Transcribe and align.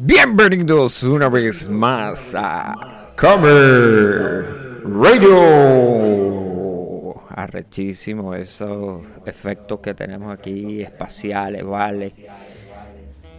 Bienvenidos 0.00 1.02
una 1.02 1.28
vez 1.28 1.68
más 1.68 2.32
a 2.36 3.08
Cover 3.20 4.80
Radio. 4.84 5.40
Arrechísimo 7.30 8.32
esos 8.32 9.02
efectos 9.26 9.80
que 9.80 9.94
tenemos 9.94 10.32
aquí, 10.32 10.82
espaciales, 10.82 11.64
vale. 11.66 12.12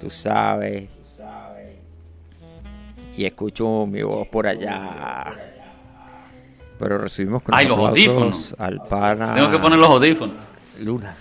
Tú 0.02 0.10
sabes. 0.10 0.90
Y 3.16 3.24
escucho 3.26 3.86
mi 3.88 4.02
voz 4.04 4.28
por 4.28 4.46
allá. 4.46 5.32
Pero 6.78 6.98
recibimos 6.98 7.42
con 7.42 7.56
Ay, 7.56 7.68
los 7.68 7.80
audífonos. 7.80 8.54
al 8.58 8.82
pana 8.86 9.34
Tengo 9.34 9.50
que 9.50 9.60
poner 9.60 9.80
los 9.80 9.88
audífonos. 9.90 10.36
Luna. 10.82 11.16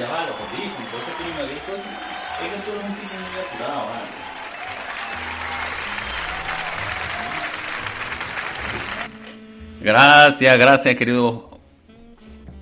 ya 0.00 0.08
va, 0.08 0.26
los 0.26 0.34
audífonos. 0.40 2.07
Un 2.40 2.44
tipo 2.44 2.54
muy 2.78 2.86
apurado, 3.40 3.88
Gracias, 9.80 10.58
gracias, 10.58 10.94
querido 10.94 11.48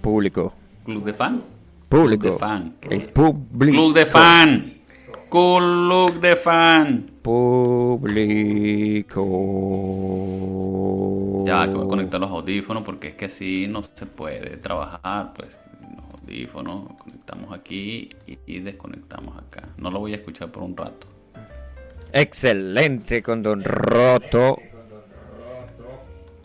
Público. 0.01 0.55
Club 0.85 1.05
de 1.05 1.13
Fan. 1.13 1.43
Público. 1.89 2.23
Club 2.23 2.33
de 2.33 2.39
fan. 2.39 2.75
El 2.89 3.03
público. 3.13 3.77
Club 3.77 3.95
de 3.95 4.07
Fan. 4.07 4.79
Club 5.29 6.21
de 6.21 6.37
Fan. 6.37 7.11
Público. 7.23 9.23
Ya 11.47 11.67
que 11.67 11.75
voy 11.75 11.85
a 11.85 11.89
conectar 11.89 12.19
los 12.21 12.31
audífonos 12.31 12.83
porque 12.83 13.09
es 13.09 13.15
que 13.15 13.27
así 13.27 13.67
no 13.69 13.83
se 13.83 14.07
puede 14.07 14.57
trabajar. 14.57 15.35
Pues 15.35 15.71
los 15.97 16.06
audífonos 16.27 16.93
conectamos 16.99 17.53
aquí 17.57 18.09
y, 18.27 18.39
y 18.47 18.61
desconectamos 18.61 19.37
acá. 19.39 19.69
No 19.79 19.91
lo 19.91 20.01
voy 20.01 20.13
a 20.13 20.17
escuchar 20.17 20.51
por 20.51 20.63
un 20.63 20.77
rato. 20.77 21.07
Excelente 22.13 23.23
con 23.23 23.43
Don 23.43 23.63
Roto. 23.63 24.59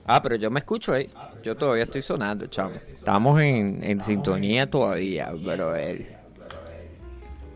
Ah, 0.06 0.22
pero 0.22 0.36
yo 0.36 0.52
me 0.52 0.60
escucho 0.60 0.94
ahí. 0.94 1.10
Yo 1.44 1.56
todavía 1.56 1.84
estoy 1.86 2.02
sonando, 2.02 2.48
chamo. 2.48 2.76
Estamos 2.94 3.40
en, 3.42 3.84
en 3.84 4.02
sintonía 4.02 4.70
todavía, 4.70 5.32
pero 5.46 5.76
él. 5.76 6.08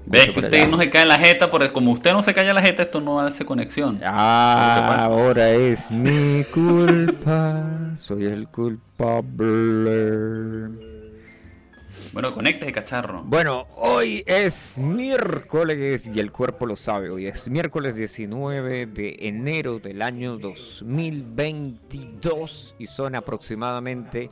Ves 0.05 0.29
que 0.29 0.39
usted 0.39 0.69
no 0.69 0.77
se 0.77 0.89
cae 0.89 1.01
en 1.01 1.07
la 1.07 1.17
jeta, 1.17 1.49
porque 1.49 1.71
como 1.71 1.91
usted 1.91 2.13
no 2.13 2.21
se 2.21 2.31
cae 2.33 2.47
en 2.47 2.55
la 2.55 2.61
jeta, 2.61 2.83
esto 2.83 3.01
no 3.01 3.19
hace 3.19 3.43
conexión. 3.43 3.99
Ah, 4.05 4.99
ahora 5.01 5.49
es 5.49 5.91
mi 5.91 6.43
culpa. 6.45 7.95
Soy 7.95 8.25
el 8.25 8.47
culpable. 8.47 9.45
Bueno, 12.13 12.33
conéctese, 12.33 12.71
cacharro. 12.71 13.23
Bueno, 13.23 13.67
hoy 13.75 14.23
es 14.25 14.79
miércoles 14.79 16.07
y 16.07 16.17
el 16.19 16.31
cuerpo 16.31 16.65
lo 16.65 16.77
sabe. 16.77 17.09
Hoy 17.09 17.27
es 17.27 17.49
miércoles 17.49 17.95
19 17.95 18.85
de 18.85 19.17
enero 19.19 19.79
del 19.79 20.01
año 20.01 20.37
2022 20.37 22.75
y 22.79 22.87
son 22.87 23.15
aproximadamente 23.15 24.29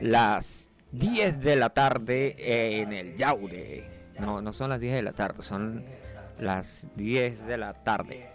las 0.00 0.70
10 0.92 1.40
de 1.40 1.56
la 1.56 1.70
tarde 1.70 2.82
en 2.82 2.92
el 2.92 3.16
Yaure. 3.16 3.82
No, 4.20 4.40
no 4.40 4.52
son 4.52 4.70
las 4.70 4.80
10 4.80 4.94
de 4.94 5.02
la 5.02 5.12
tarde, 5.12 5.42
son 5.42 5.84
las 6.38 6.86
10 6.94 7.46
de 7.46 7.58
la 7.58 7.74
tarde. 7.74 8.28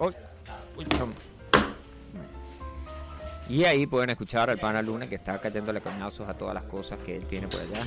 Chom. 0.98 1.14
Y 3.50 3.66
ahí 3.66 3.88
pueden 3.88 4.12
escuchar 4.12 4.50
al 4.50 4.60
pana 4.60 4.82
Luna 4.82 5.08
que 5.08 5.16
está 5.16 5.40
cayéndole 5.40 5.82
coñazos 5.82 6.30
a 6.30 6.36
todas 6.36 6.54
las 6.54 6.64
cosas 6.66 7.00
que 7.00 7.18
él 7.18 7.26
tiene 7.26 7.48
por 7.48 7.62
allá. 7.62 7.84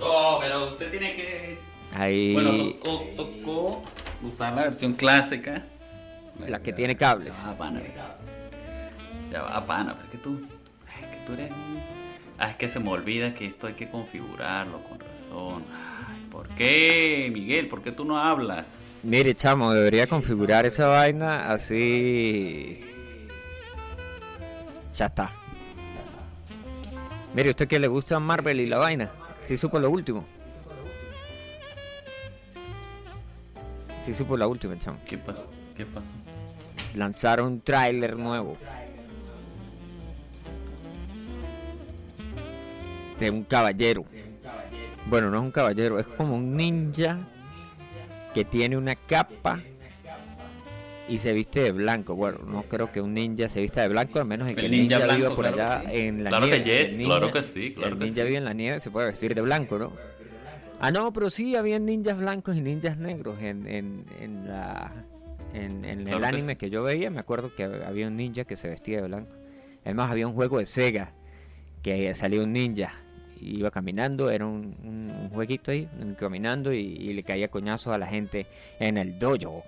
Oh, 0.00 0.38
pero 0.40 0.72
usted 0.72 0.90
tiene 0.90 1.14
que. 1.14 1.58
Ahí. 1.92 2.32
Bueno, 2.34 2.74
tocó, 2.82 3.04
tocó 3.16 3.82
usar 4.22 4.54
la 4.54 4.62
versión 4.62 4.94
clásica. 4.94 5.64
La 6.46 6.60
que 6.60 6.72
tiene 6.72 6.96
cables. 6.96 7.34
Ya 7.36 7.50
va, 7.50 7.58
pana. 7.58 7.82
Ya 9.30 9.42
va, 9.42 9.66
pana, 9.66 9.94
pero 9.94 10.04
es 10.04 10.10
que 10.10 10.18
tú. 10.18 10.46
Es 11.00 11.16
que 11.16 11.24
tú 11.26 11.32
eres. 11.34 11.50
Ah, 12.38 12.50
es 12.50 12.56
que 12.56 12.68
se 12.68 12.80
me 12.80 12.90
olvida 12.90 13.32
que 13.34 13.46
esto 13.46 13.68
hay 13.68 13.74
que 13.74 13.88
configurarlo 13.88 14.82
con 14.84 14.98
razón. 14.98 15.64
Ay, 15.72 16.26
¿por 16.30 16.48
qué, 16.48 17.30
Miguel? 17.32 17.68
¿Por 17.68 17.82
qué 17.82 17.92
tú 17.92 18.04
no 18.04 18.18
hablas? 18.18 18.66
Mire, 19.04 19.34
chamo, 19.34 19.72
debería 19.72 20.06
configurar 20.06 20.66
esa 20.66 20.88
vaina 20.88 21.52
así. 21.52 22.80
Ya 24.94 25.06
está. 25.06 25.30
Mire, 27.34 27.50
¿usted 27.50 27.68
que 27.68 27.78
le 27.78 27.86
gusta 27.86 28.18
Marvel 28.18 28.60
y 28.60 28.66
la 28.66 28.78
vaina? 28.78 29.10
Sí 29.44 29.58
supo 29.58 29.78
lo 29.78 29.90
último. 29.90 30.24
Sí 34.02 34.14
supo 34.14 34.38
la 34.38 34.46
última, 34.46 34.78
chamo. 34.78 34.98
¿Qué 35.06 35.18
pasó? 35.18 35.46
¿Qué 35.76 35.84
pasó? 35.84 36.12
Lanzaron 36.94 37.46
un 37.46 37.60
tráiler 37.60 38.16
nuevo. 38.16 38.56
De 43.20 43.30
un 43.30 43.44
caballero. 43.44 44.06
Bueno, 45.06 45.30
no 45.30 45.36
es 45.36 45.42
un 45.42 45.50
caballero, 45.50 45.98
es 45.98 46.06
como 46.06 46.36
un 46.36 46.56
ninja 46.56 47.18
que 48.32 48.46
tiene 48.46 48.78
una 48.78 48.96
capa 48.96 49.60
y 51.08 51.18
se 51.18 51.32
viste 51.32 51.60
de 51.60 51.72
blanco. 51.72 52.14
Bueno, 52.14 52.38
no 52.46 52.62
creo 52.64 52.90
que 52.90 53.00
un 53.00 53.14
ninja 53.14 53.48
se 53.48 53.60
vista 53.60 53.82
de 53.82 53.88
blanco, 53.88 54.18
al 54.18 54.24
menos 54.26 54.48
en 54.48 54.54
que 54.54 54.60
El 54.62 54.66
el 54.74 54.80
ninja, 54.80 54.98
ninja 54.98 55.16
viva 55.16 55.28
por 55.36 55.44
claro 55.46 55.62
allá 55.62 55.80
que 55.90 55.96
sí. 55.96 56.02
en 56.06 56.24
la 56.24 56.30
Claro 56.30 56.46
que 56.46 56.60
nieve. 56.60 56.84
yes, 56.86 56.98
El 56.98 57.04
claro 57.04 57.30
que 57.32 57.42
sí, 57.42 57.72
claro 57.72 57.92
el 57.92 57.98
que 57.98 58.04
ninja 58.06 58.20
sí. 58.22 58.26
vive 58.26 58.36
en 58.38 58.44
la 58.44 58.52
nieve, 58.54 58.80
se 58.80 58.90
puede 58.90 59.06
vestir 59.08 59.34
de 59.34 59.40
blanco, 59.42 59.78
¿no? 59.78 59.92
Ah, 60.80 60.90
no, 60.90 61.12
pero 61.12 61.30
sí, 61.30 61.56
había 61.56 61.78
ninjas 61.78 62.16
blancos 62.18 62.56
y 62.56 62.60
ninjas 62.60 62.98
negros 62.98 63.40
en, 63.40 63.66
en, 63.66 64.04
en 64.20 64.48
la... 64.48 64.92
En, 65.54 65.84
en 65.84 66.02
Claro 66.04 66.16
el 66.16 66.22
que 66.22 66.26
anime 66.28 66.52
sí. 66.54 66.56
que 66.58 66.70
yo 66.70 66.82
veía, 66.82 67.10
me 67.10 67.20
acuerdo 67.20 67.54
que 67.54 67.62
había 67.64 68.08
un 68.08 68.16
ninja 68.16 68.44
que 68.44 68.56
se 68.56 68.68
vestía 68.68 69.00
de 69.00 69.06
blanco. 69.06 69.30
Además, 69.84 70.10
había 70.10 70.26
un 70.26 70.34
juego 70.34 70.58
de 70.58 70.66
Sega 70.66 71.12
que 71.82 72.12
salía 72.14 72.42
un 72.42 72.52
ninja. 72.52 72.92
Iba 73.40 73.70
caminando, 73.70 74.30
era 74.30 74.46
un, 74.46 74.74
un- 74.82 75.10
un 75.22 75.28
jueguito 75.30 75.70
ahí, 75.70 75.88
caminando 76.18 76.72
y, 76.72 76.78
y 76.80 77.12
le 77.12 77.22
caía 77.22 77.48
coñazos 77.48 77.92
a 77.94 77.98
la 77.98 78.06
gente 78.06 78.46
en 78.80 78.96
el 78.98 79.18
dojo. 79.18 79.64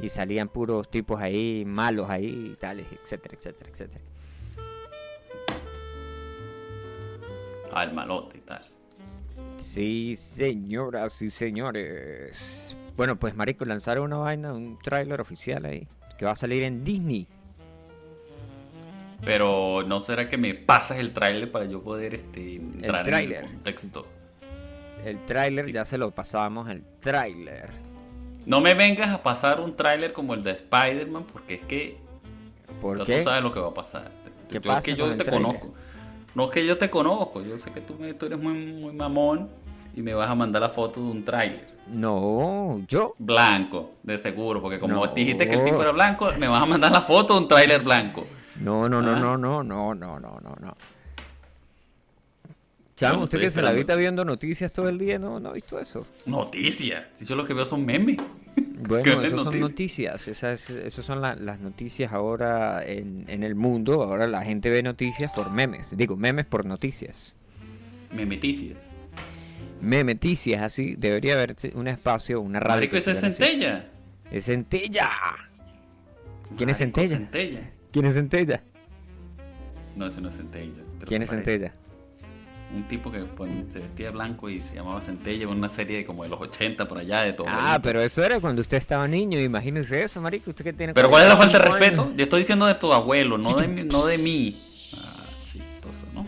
Y 0.00 0.08
salían 0.10 0.48
puros 0.48 0.90
tipos 0.90 1.20
ahí, 1.20 1.64
malos 1.64 2.08
ahí, 2.08 2.52
y 2.52 2.56
tales, 2.56 2.86
etcétera, 2.92 3.34
etcétera, 3.36 3.70
etcétera. 3.70 4.04
Ah, 7.72 7.84
el 7.84 7.92
malote 7.92 8.38
y 8.38 8.40
tal. 8.40 8.64
Sí, 9.58 10.16
señoras 10.16 11.20
y 11.22 11.30
señores. 11.30 12.76
Bueno, 12.96 13.18
pues 13.18 13.34
marico, 13.34 13.64
lanzaron 13.64 14.06
una 14.06 14.18
vaina, 14.18 14.52
un 14.52 14.78
tráiler 14.78 15.20
oficial 15.20 15.64
ahí, 15.64 15.86
que 16.16 16.24
va 16.24 16.32
a 16.32 16.36
salir 16.36 16.62
en 16.62 16.84
Disney. 16.84 17.26
Pero 19.24 19.82
no 19.86 20.00
será 20.00 20.28
que 20.28 20.36
me 20.38 20.54
pasas 20.54 20.98
el 20.98 21.12
tráiler 21.12 21.50
para 21.50 21.64
yo 21.64 21.82
poder 21.82 22.14
este, 22.14 22.56
entrar 22.56 23.04
en 23.04 23.10
tráiler. 23.10 23.44
el 23.44 23.50
contexto. 23.50 24.06
El 25.04 25.24
tráiler 25.24 25.70
ya 25.72 25.84
se 25.84 25.98
lo 25.98 26.10
pasamos, 26.10 26.68
el 26.68 26.84
tráiler. 27.00 27.70
No 28.48 28.62
me 28.62 28.72
vengas 28.72 29.10
a 29.10 29.22
pasar 29.22 29.60
un 29.60 29.76
tráiler 29.76 30.14
como 30.14 30.32
el 30.32 30.42
de 30.42 30.52
Spider-Man 30.52 31.24
porque 31.30 31.54
es 31.56 31.62
que 31.64 31.98
¿Por 32.80 33.04
qué? 33.04 33.18
tú 33.18 33.22
sabes 33.24 33.42
lo 33.42 33.52
que 33.52 33.60
va 33.60 33.68
a 33.68 33.74
pasar. 33.74 34.10
¿Qué 34.48 34.54
yo 34.54 34.62
pasa 34.62 34.78
es 34.78 34.84
que 34.86 34.94
yo 34.96 35.14
te 35.16 35.24
conozco. 35.30 35.74
No 36.34 36.44
es 36.46 36.50
que 36.50 36.64
yo 36.64 36.78
te 36.78 36.88
conozco, 36.88 37.42
yo 37.42 37.58
sé 37.58 37.70
que 37.72 37.82
tú, 37.82 37.94
tú 38.18 38.26
eres 38.26 38.38
muy, 38.38 38.54
muy 38.54 38.92
mamón 38.94 39.50
y 39.94 40.00
me 40.00 40.14
vas 40.14 40.30
a 40.30 40.34
mandar 40.34 40.62
la 40.62 40.70
foto 40.70 40.98
de 41.02 41.06
un 41.10 41.24
tráiler. 41.26 41.68
No, 41.88 42.80
yo. 42.88 43.14
Blanco, 43.18 43.92
de 44.02 44.16
seguro, 44.16 44.62
porque 44.62 44.78
como 44.78 44.94
No. 44.94 45.06
dijiste 45.08 45.46
que 45.46 45.54
el 45.56 45.64
tipo 45.64 45.82
era 45.82 45.90
blanco, 45.92 46.30
me 46.38 46.48
vas 46.48 46.62
a 46.62 46.66
mandar 46.66 46.90
la 46.90 47.02
foto 47.02 47.34
de 47.34 47.40
un 47.40 47.48
tráiler 47.48 47.82
blanco. 47.82 48.26
No, 48.60 48.88
no, 48.88 49.02
no, 49.02 49.10
Ah. 49.14 49.18
no, 49.20 49.36
no, 49.36 49.62
no, 49.62 49.94
no, 49.94 50.18
no, 50.18 50.40
no, 50.40 50.56
no. 50.60 50.76
Chamo, 52.96 53.12
Bueno, 53.12 53.24
usted 53.24 53.40
que 53.40 53.50
se 53.50 53.62
la 53.62 53.70
habita 53.70 53.94
viendo 53.94 54.24
noticias 54.24 54.72
todo 54.72 54.88
el 54.88 54.98
día, 54.98 55.18
no, 55.20 55.38
no 55.38 55.50
ha 55.50 55.52
visto 55.52 55.78
eso. 55.78 56.04
Noticias. 56.26 57.04
Si 57.14 57.24
yo 57.24 57.36
lo 57.36 57.44
que 57.44 57.54
veo 57.54 57.64
son 57.64 57.86
memes. 57.86 58.16
Bueno, 58.80 59.02
¿Qué 59.02 59.10
esas 59.10 59.24
es 59.24 59.30
son 59.30 59.44
noticia? 59.44 59.60
noticias, 59.60 60.28
esas, 60.28 60.70
esas 60.70 61.04
son 61.04 61.20
la- 61.20 61.34
las 61.34 61.58
noticias 61.60 62.12
ahora 62.12 62.84
en, 62.86 63.24
en 63.28 63.42
el 63.42 63.54
mundo. 63.54 64.02
Ahora 64.02 64.26
la 64.26 64.44
gente 64.44 64.70
ve 64.70 64.82
noticias 64.82 65.32
por 65.32 65.50
memes, 65.50 65.96
digo, 65.96 66.16
memes 66.16 66.44
por 66.46 66.64
noticias. 66.64 67.34
Memeticias. 68.12 68.76
Memeticias, 69.80 70.62
así, 70.62 70.94
debería 70.96 71.34
haber 71.34 71.54
un 71.74 71.88
espacio, 71.88 72.40
una 72.40 72.60
radio. 72.60 72.76
Marico, 72.76 72.96
esa 72.96 73.12
es 73.12 73.20
centella. 73.20 73.90
Es 74.30 74.44
Centella. 74.46 75.10
¿Quién 76.56 76.70
es 76.70 76.78
Marico, 76.80 77.00
Centella? 77.00 77.16
Centella. 77.18 77.60
¿Quién 77.92 78.04
es 78.06 78.14
Centella? 78.14 78.62
No, 79.96 80.06
ese 80.06 80.20
no 80.20 80.28
es 80.28 80.36
centella. 80.36 80.82
¿Quién 81.06 81.22
es 81.22 81.28
parece. 81.30 81.50
Centella? 81.50 81.74
Un 82.74 82.86
tipo 82.86 83.10
que 83.10 83.20
pues, 83.20 83.50
se 83.72 83.78
vestía 83.78 84.10
blanco 84.10 84.50
y 84.50 84.60
se 84.60 84.74
llamaba 84.74 85.00
Centella 85.00 85.44
en 85.44 85.48
una 85.50 85.70
serie 85.70 85.98
de 85.98 86.04
como 86.04 86.22
de 86.24 86.28
los 86.28 86.38
80 86.40 86.86
por 86.86 86.98
allá 86.98 87.22
de 87.22 87.32
todo. 87.32 87.46
Ah, 87.50 87.80
pero 87.82 88.02
eso 88.02 88.22
era 88.22 88.40
cuando 88.40 88.60
usted 88.60 88.76
estaba 88.76 89.08
niño, 89.08 89.40
imagínese 89.40 90.02
eso, 90.02 90.20
marico, 90.20 90.50
usted 90.50 90.64
que 90.64 90.72
tiene 90.74 90.92
Pero 90.92 91.08
¿cuál 91.08 91.22
es 91.22 91.28
la 91.30 91.36
falta 91.36 91.58
de 91.58 91.64
45 91.64 91.78
respeto? 91.78 92.02
años. 92.02 92.16
Yo 92.16 92.22
estoy 92.24 92.40
diciendo 92.40 92.66
de 92.66 92.74
tu 92.74 92.92
abuelo, 92.92 93.38
no 93.38 93.54
de, 93.54 93.68
no 93.84 94.04
de 94.04 94.18
mí. 94.18 94.54
Ah, 94.98 95.24
chistoso, 95.44 96.06
¿no? 96.12 96.24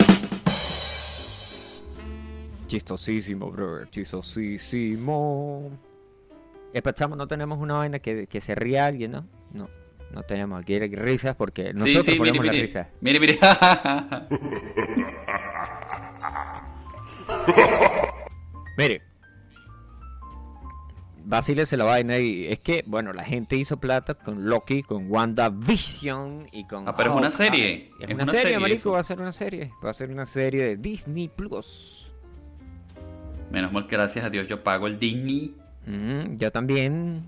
Chistosísimo, 2.69 3.51
brother, 3.51 3.91
chistosísimo. 3.91 5.71
Espachamos, 6.73 7.19
no 7.19 7.27
tenemos 7.27 7.59
una 7.59 7.75
vaina 7.75 7.99
que, 7.99 8.27
que 8.29 8.41
se 8.41 8.55
ría 8.55 8.87
alguien, 8.87 9.11
¿no? 9.11 9.27
No, 9.53 9.69
no 10.13 10.23
tenemos 10.23 10.61
aquí 10.63 10.79
risas 10.79 11.35
porque 11.37 11.73
Sí, 11.73 11.73
nosotros 11.75 12.05
sí, 12.07 12.11
mire, 12.13 12.19
ponemos 12.21 12.47
la 12.47 12.53
mire. 12.53 12.63
risa. 12.63 12.89
Mire, 13.01 13.21
mire. 13.21 13.39
Mire, 18.81 19.03
vacílese 21.25 21.77
la 21.77 21.85
vaina 21.85 22.19
y 22.19 22.47
es 22.47 22.59
que, 22.59 22.83
bueno, 22.87 23.13
la 23.13 23.25
gente 23.25 23.57
hizo 23.57 23.79
plata 23.79 24.15
con 24.15 24.47
Loki, 24.47 24.83
con 24.83 25.11
WandaVision 25.11 26.49
y 26.53 26.67
con... 26.67 26.89
Ah, 26.89 26.97
pero 26.97 27.11
es 27.13 27.17
una 27.17 27.31
serie, 27.31 27.91
Es, 28.01 28.09
es 28.09 28.15
una, 28.15 28.25
una 28.25 28.27
serie, 28.33 28.43
serie 28.43 28.59
marico, 28.59 28.79
eso. 28.79 28.91
va 28.93 29.01
a 29.01 29.05
ser 29.05 29.21
una 29.21 29.33
serie. 29.33 29.71
Va 29.85 29.91
a 29.91 29.95
ser 29.95 30.11
una 30.11 30.27
serie 30.27 30.63
de 30.65 30.77
Disney 30.77 31.29
Plus. 31.29 32.13
Menos 33.51 33.73
mal, 33.73 33.87
gracias 33.89 34.25
a 34.25 34.31
Dios, 34.31 34.47
yo 34.49 34.63
pago 34.63 34.87
el 34.87 34.99
Disney. 34.99 35.55
Mm, 35.87 36.37
yo 36.37 36.51
también. 36.53 37.25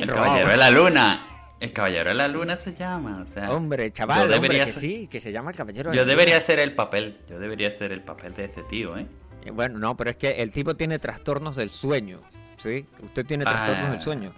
El 0.00 0.10
Caballero 0.10 0.48
de 0.48 0.56
la 0.56 0.70
Luna. 0.70 1.26
El 1.60 1.72
Caballero 1.72 2.08
de 2.08 2.14
la 2.14 2.28
Luna 2.28 2.56
se 2.56 2.72
llama. 2.74 3.20
O 3.22 3.26
sea, 3.26 3.50
Hombre, 3.50 3.92
chaval, 3.92 4.18
yo 4.20 4.24
hombre, 4.24 4.40
debería 4.40 4.64
que 4.64 4.72
ser- 4.72 4.80
sí, 4.80 5.08
que 5.10 5.20
se 5.20 5.30
llama 5.32 5.50
el 5.50 5.56
Caballero 5.56 5.90
de 5.90 5.96
Yo 5.96 6.02
la 6.04 6.08
debería 6.08 6.34
Luna. 6.34 6.38
hacer 6.38 6.58
el 6.60 6.74
papel. 6.74 7.18
Yo 7.28 7.38
debería 7.38 7.68
hacer 7.68 7.92
el 7.92 8.00
papel 8.02 8.32
de 8.34 8.44
ese 8.46 8.62
tío, 8.62 8.96
¿eh? 8.96 9.06
Eh, 9.44 9.50
Bueno, 9.50 9.78
no, 9.78 9.96
pero 9.96 10.10
es 10.10 10.16
que 10.16 10.30
el 10.42 10.50
tipo 10.52 10.74
tiene 10.76 10.98
trastornos 10.98 11.56
del 11.56 11.70
sueño, 11.70 12.20
¿sí? 12.56 12.84
Usted 13.02 13.24
tiene 13.26 13.44
trastornos 13.44 13.86
Ah. 13.88 13.90
del 13.92 14.00
sueño. 14.00 14.32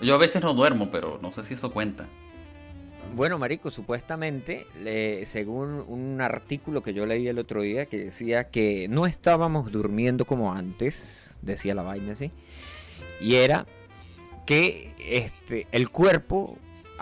Yo 0.00 0.14
a 0.14 0.18
veces 0.18 0.42
no 0.42 0.52
duermo, 0.54 0.90
pero 0.90 1.18
no 1.22 1.30
sé 1.32 1.44
si 1.44 1.54
eso 1.54 1.70
cuenta. 1.72 2.06
Bueno, 3.14 3.38
marico, 3.38 3.70
supuestamente, 3.70 4.66
le- 4.82 5.26
según 5.26 5.84
un 5.86 6.20
artículo 6.20 6.82
que 6.82 6.94
yo 6.94 7.04
leí 7.04 7.28
el 7.28 7.38
otro 7.38 7.60
día 7.60 7.86
que 7.86 7.98
decía 7.98 8.48
que 8.50 8.88
no 8.88 9.06
estábamos 9.06 9.70
durmiendo 9.70 10.24
como 10.24 10.52
antes, 10.54 11.36
decía 11.42 11.74
la 11.74 11.82
vaina 11.82 12.12
así, 12.14 12.30
y 13.20 13.34
era 13.34 13.66
que 14.46 14.92
este 14.98 15.66
el 15.72 15.90
cuerpo 15.90 16.56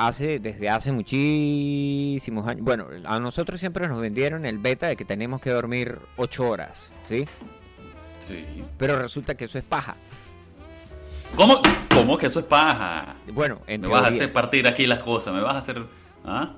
hace 0.07 0.39
desde 0.39 0.69
hace 0.69 0.93
muchísimos 0.93 2.49
años, 2.49 2.65
bueno, 2.65 2.87
a 3.05 3.21
nosotros 3.21 3.61
siempre 3.61 3.87
nos 3.87 4.01
vendieron 4.01 4.47
el 4.47 4.59
beta 4.59 4.89
de 4.89 4.97
que 4.97 5.05
tenemos 5.05 5.41
que 5.41 5.51
dormir 5.51 5.99
8 6.17 6.49
horas, 6.49 6.91
¿sí? 7.09 7.27
Sí. 8.27 8.65
Pero 8.79 9.01
resulta 9.01 9.35
que 9.37 9.45
eso 9.45 9.59
es 9.59 9.65
paja. 9.65 9.97
¿Cómo? 11.37 11.61
¿Cómo 11.93 12.19
que 12.19 12.27
eso 12.27 12.41
es 12.41 12.47
paja? 12.47 13.17
Bueno, 13.33 13.61
en 13.67 13.83
Me 13.83 13.89
vas 13.89 14.05
a 14.05 14.09
hacer 14.09 14.33
partir 14.33 14.67
aquí 14.67 14.87
las 14.87 15.01
cosas. 15.01 15.35
Me 15.35 15.41
vas 15.41 15.55
a 15.55 15.59
hacer. 15.59 15.85
¿Ah? 16.25 16.57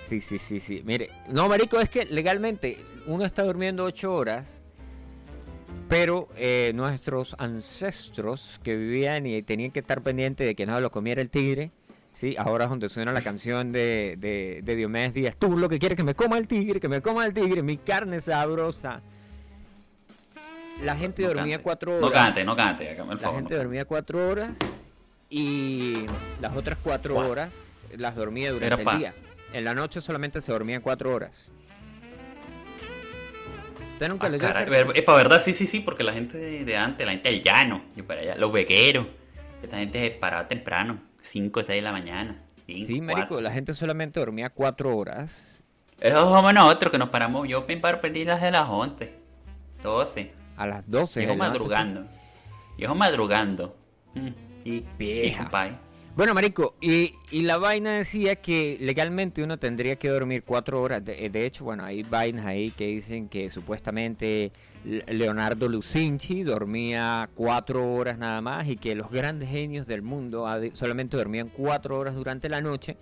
Sí, 0.00 0.20
sí, 0.20 0.38
sí, 0.38 0.58
sí. 0.58 0.82
Mire, 0.84 1.10
no, 1.28 1.48
marico, 1.48 1.78
es 1.78 1.88
que 1.90 2.04
legalmente 2.06 2.84
uno 3.06 3.24
está 3.24 3.44
durmiendo 3.44 3.84
ocho 3.84 4.14
horas, 4.14 4.60
pero 5.88 6.28
eh, 6.36 6.72
nuestros 6.74 7.36
ancestros 7.38 8.60
que 8.62 8.76
vivían 8.76 9.26
y 9.26 9.42
tenían 9.42 9.70
que 9.70 9.80
estar 9.80 10.02
pendientes 10.02 10.46
de 10.46 10.54
que 10.54 10.66
no 10.66 10.80
lo 10.80 10.90
comiera 10.90 11.20
el 11.20 11.30
tigre, 11.30 11.70
sí, 12.14 12.34
ahora 12.38 12.64
es 12.64 12.70
donde 12.70 12.88
suena 12.88 13.12
la 13.12 13.20
canción 13.22 13.72
de, 13.72 14.16
de, 14.18 14.60
de 14.62 14.76
Diomedes 14.76 15.14
Díaz. 15.14 15.36
Tú 15.38 15.56
lo 15.56 15.68
que 15.68 15.78
quieres 15.78 15.96
que 15.96 16.04
me 16.04 16.14
coma 16.14 16.38
el 16.38 16.46
tigre, 16.46 16.80
que 16.80 16.88
me 16.88 17.00
coma 17.00 17.24
el 17.26 17.32
tigre, 17.34 17.62
mi 17.62 17.76
carne 17.78 18.20
sabrosa. 18.20 19.00
La 20.82 20.96
gente 20.96 21.22
No 21.22 21.28
dormía 21.28 21.56
cante. 21.56 21.62
cuatro 21.62 21.92
horas. 21.96 22.02
No 22.02 22.10
cante, 22.12 22.44
no 22.44 22.56
cante. 22.56 22.90
El 22.92 22.96
La 23.08 23.16
favor. 23.18 23.36
gente 23.40 23.54
no 23.54 23.60
dormía 23.60 23.84
cuatro 23.84 24.28
horas 24.30 24.56
y 25.28 26.06
las 26.40 26.56
otras 26.56 26.78
cuatro 26.82 27.16
horas 27.16 27.50
las 27.96 28.14
dormía 28.16 28.52
durante 28.52 28.82
el 28.82 28.98
día. 28.98 29.14
En 29.52 29.64
la 29.64 29.74
noche 29.74 30.00
solamente 30.00 30.40
se 30.40 30.52
dormían 30.52 30.80
cuatro 30.80 31.12
horas. 31.14 31.48
¿Usted 33.92 34.08
nunca 34.08 34.28
Ah, 34.28 34.30
le 34.30 34.38
caray, 34.38 34.64
ver- 34.66 34.92
epa, 34.94 35.14
verdad, 35.14 35.42
sí, 35.42 35.52
sí, 35.52 35.66
sí, 35.66 35.80
porque 35.80 36.02
la 36.04 36.12
gente 36.14 36.38
de, 36.38 36.76
antes, 36.76 37.04
la 37.04 37.12
gente 37.12 37.28
del 37.28 37.42
llano, 37.42 37.82
y 37.96 38.00
para 38.02 38.20
allá, 38.22 38.34
los 38.36 38.50
vegueros, 38.50 39.06
esa 39.62 39.76
gente 39.76 40.10
paraba 40.12 40.48
temprano, 40.48 41.00
5 41.22 41.60
o 41.60 41.62
6 41.64 41.76
de 41.76 41.82
la 41.82 41.92
mañana. 41.92 42.42
cinco, 42.66 42.86
Sí, 42.86 43.00
marico, 43.00 43.28
cuatro. 43.28 43.40
la 43.40 43.50
gente 43.52 43.74
solamente 43.74 44.20
dormía 44.20 44.50
cuatro 44.50 44.96
horas. 44.96 45.62
Esos 46.00 46.28
somos 46.30 46.54
nosotros 46.54 46.90
que 46.92 46.98
nos 46.98 47.08
paramos, 47.10 47.46
yo 47.48 47.64
me 47.68 47.76
paro 47.76 48.00
pedir 48.00 48.26
las 48.28 48.40
de 48.40 48.50
las 48.50 48.68
11, 48.68 49.12
12, 49.82 50.32
A 50.56 50.66
las 50.66 50.88
12 50.90 51.20
Viejo 51.20 51.32
de 51.32 51.38
la 51.38 51.44
noche. 51.44 51.58
madrugando, 51.58 52.04
viejo 52.78 52.94
madrugando. 52.94 53.76
Mm, 54.14 54.28
Y, 54.64 54.84
Vieja. 54.98 55.42
compadre. 55.44 55.74
Bueno, 56.16 56.34
marico, 56.34 56.74
y, 56.80 57.14
la 57.30 57.56
vaina 57.56 57.96
decía 57.96 58.36
que 58.36 58.76
legalmente 58.80 59.42
uno 59.42 59.58
tendría 59.58 59.96
que 59.96 60.08
dormir 60.08 60.42
cuatro 60.44 60.82
horas. 60.82 61.02
De, 61.04 61.46
hecho, 61.46 61.64
bueno, 61.64 61.84
hay 61.84 62.02
vainas 62.02 62.44
ahí 62.46 62.70
que 62.70 62.86
dicen 62.88 63.28
que 63.28 63.48
supuestamente 63.48 64.52
Le- 64.84 65.04
Leonardo 65.14 65.68
Lucinchi 65.68 66.42
dormía 66.42 67.30
cuatro 67.34 67.92
horas 67.94 68.18
nada 68.18 68.40
más 68.40 68.68
y 68.68 68.76
que 68.76 68.94
los 68.94 69.10
grandes 69.10 69.48
genios 69.48 69.86
del 69.86 70.02
mundo 70.02 70.46
solamente 70.74 71.16
dormían 71.16 71.48
cuatro 71.48 71.98
horas 71.98 72.14
durante 72.16 72.48
la 72.48 72.60
noche 72.60 72.96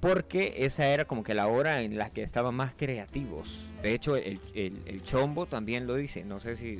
porque 0.00 0.54
esa 0.58 0.86
era 0.88 1.04
como 1.04 1.22
que 1.24 1.34
la 1.34 1.48
hora 1.48 1.82
en 1.82 1.98
la 1.98 2.10
que 2.10 2.22
estaban 2.22 2.54
más 2.54 2.74
creativos. 2.74 3.66
De 3.82 3.92
hecho, 3.92 4.16
el, 4.16 4.40
el- 4.54 5.02
Chombo 5.02 5.46
también 5.46 5.86
lo 5.86 5.96
dice. 5.96 6.24
No 6.24 6.38
sé 6.40 6.56
si. 6.56 6.78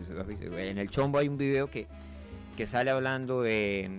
En 0.56 0.78
el 0.78 0.90
Chombo 0.90 1.18
hay 1.18 1.28
un 1.28 1.36
video 1.36 1.68
que, 1.70 1.86
que 2.56 2.66
sale 2.66 2.90
hablando 2.90 3.42
de... 3.42 3.90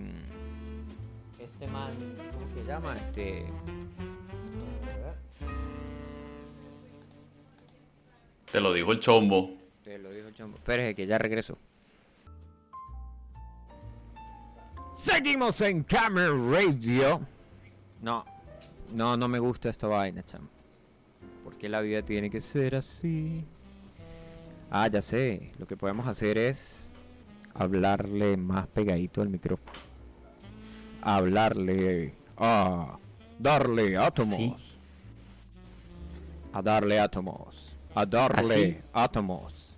Este 1.60 1.72
man, 1.72 1.90
¿cómo 2.32 2.48
se 2.54 2.64
llama? 2.64 2.94
Este... 2.94 3.44
Te 8.52 8.60
lo 8.60 8.72
dijo 8.72 8.92
el 8.92 9.00
chombo. 9.00 9.56
Te 9.82 9.98
lo 9.98 10.12
dijo 10.12 10.28
el 10.28 10.34
Chombo. 10.34 10.56
Espérese 10.56 10.94
que 10.94 11.08
ya 11.08 11.18
regreso. 11.18 11.58
Seguimos 14.94 15.60
en 15.60 15.82
Camera 15.82 16.30
Radio. 16.30 17.22
No, 18.02 18.24
no, 18.94 19.16
no 19.16 19.26
me 19.26 19.40
gusta 19.40 19.68
esta 19.68 19.88
vaina, 19.88 20.22
chamo. 20.22 20.48
Porque 21.42 21.68
la 21.68 21.80
vida 21.80 22.02
tiene 22.02 22.30
que 22.30 22.40
ser 22.40 22.76
así. 22.76 23.44
Ah, 24.70 24.86
ya 24.86 25.02
sé. 25.02 25.50
Lo 25.58 25.66
que 25.66 25.76
podemos 25.76 26.06
hacer 26.06 26.38
es 26.38 26.92
hablarle 27.52 28.36
más 28.36 28.68
pegadito 28.68 29.22
al 29.22 29.28
micrófono. 29.28 29.87
Hablarle 31.02 32.14
a 32.36 32.98
darle 33.38 33.96
átomos. 33.96 34.36
¿Sí? 34.36 34.54
A 36.52 36.62
darle 36.62 36.98
átomos. 36.98 37.76
A 37.94 38.06
darle 38.06 38.82
átomos. 38.92 39.76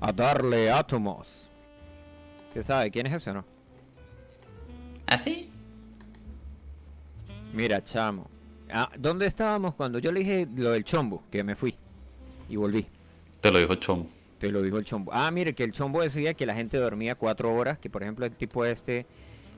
A 0.00 0.12
darle 0.12 0.70
átomos. 0.70 1.48
¿Se 2.50 2.62
sabe 2.62 2.90
quién 2.90 3.06
es 3.06 3.14
ese 3.14 3.30
o 3.30 3.34
no? 3.34 3.44
¿Así? 5.06 5.50
Mira, 7.52 7.82
chamo. 7.82 8.28
Ah, 8.72 8.90
¿Dónde 8.96 9.26
estábamos 9.26 9.74
cuando 9.74 9.98
yo 9.98 10.12
le 10.12 10.20
dije 10.20 10.46
lo 10.56 10.70
del 10.70 10.84
chombo? 10.84 11.24
Que 11.30 11.42
me 11.42 11.56
fui 11.56 11.74
y 12.48 12.56
volví. 12.56 12.86
Te 13.40 13.50
lo 13.50 13.58
dijo 13.58 13.72
el 13.72 13.80
chombo. 13.80 14.08
Te 14.38 14.50
lo 14.50 14.62
dijo 14.62 14.78
el 14.78 14.84
chombo. 14.84 15.12
Ah, 15.12 15.30
mire, 15.30 15.54
que 15.54 15.64
el 15.64 15.72
chombo 15.72 16.02
decía 16.02 16.34
que 16.34 16.46
la 16.46 16.54
gente 16.54 16.78
dormía 16.78 17.14
cuatro 17.14 17.52
horas, 17.52 17.78
que 17.78 17.90
por 17.90 18.02
ejemplo 18.02 18.24
el 18.24 18.32
tipo 18.32 18.64
este 18.64 19.06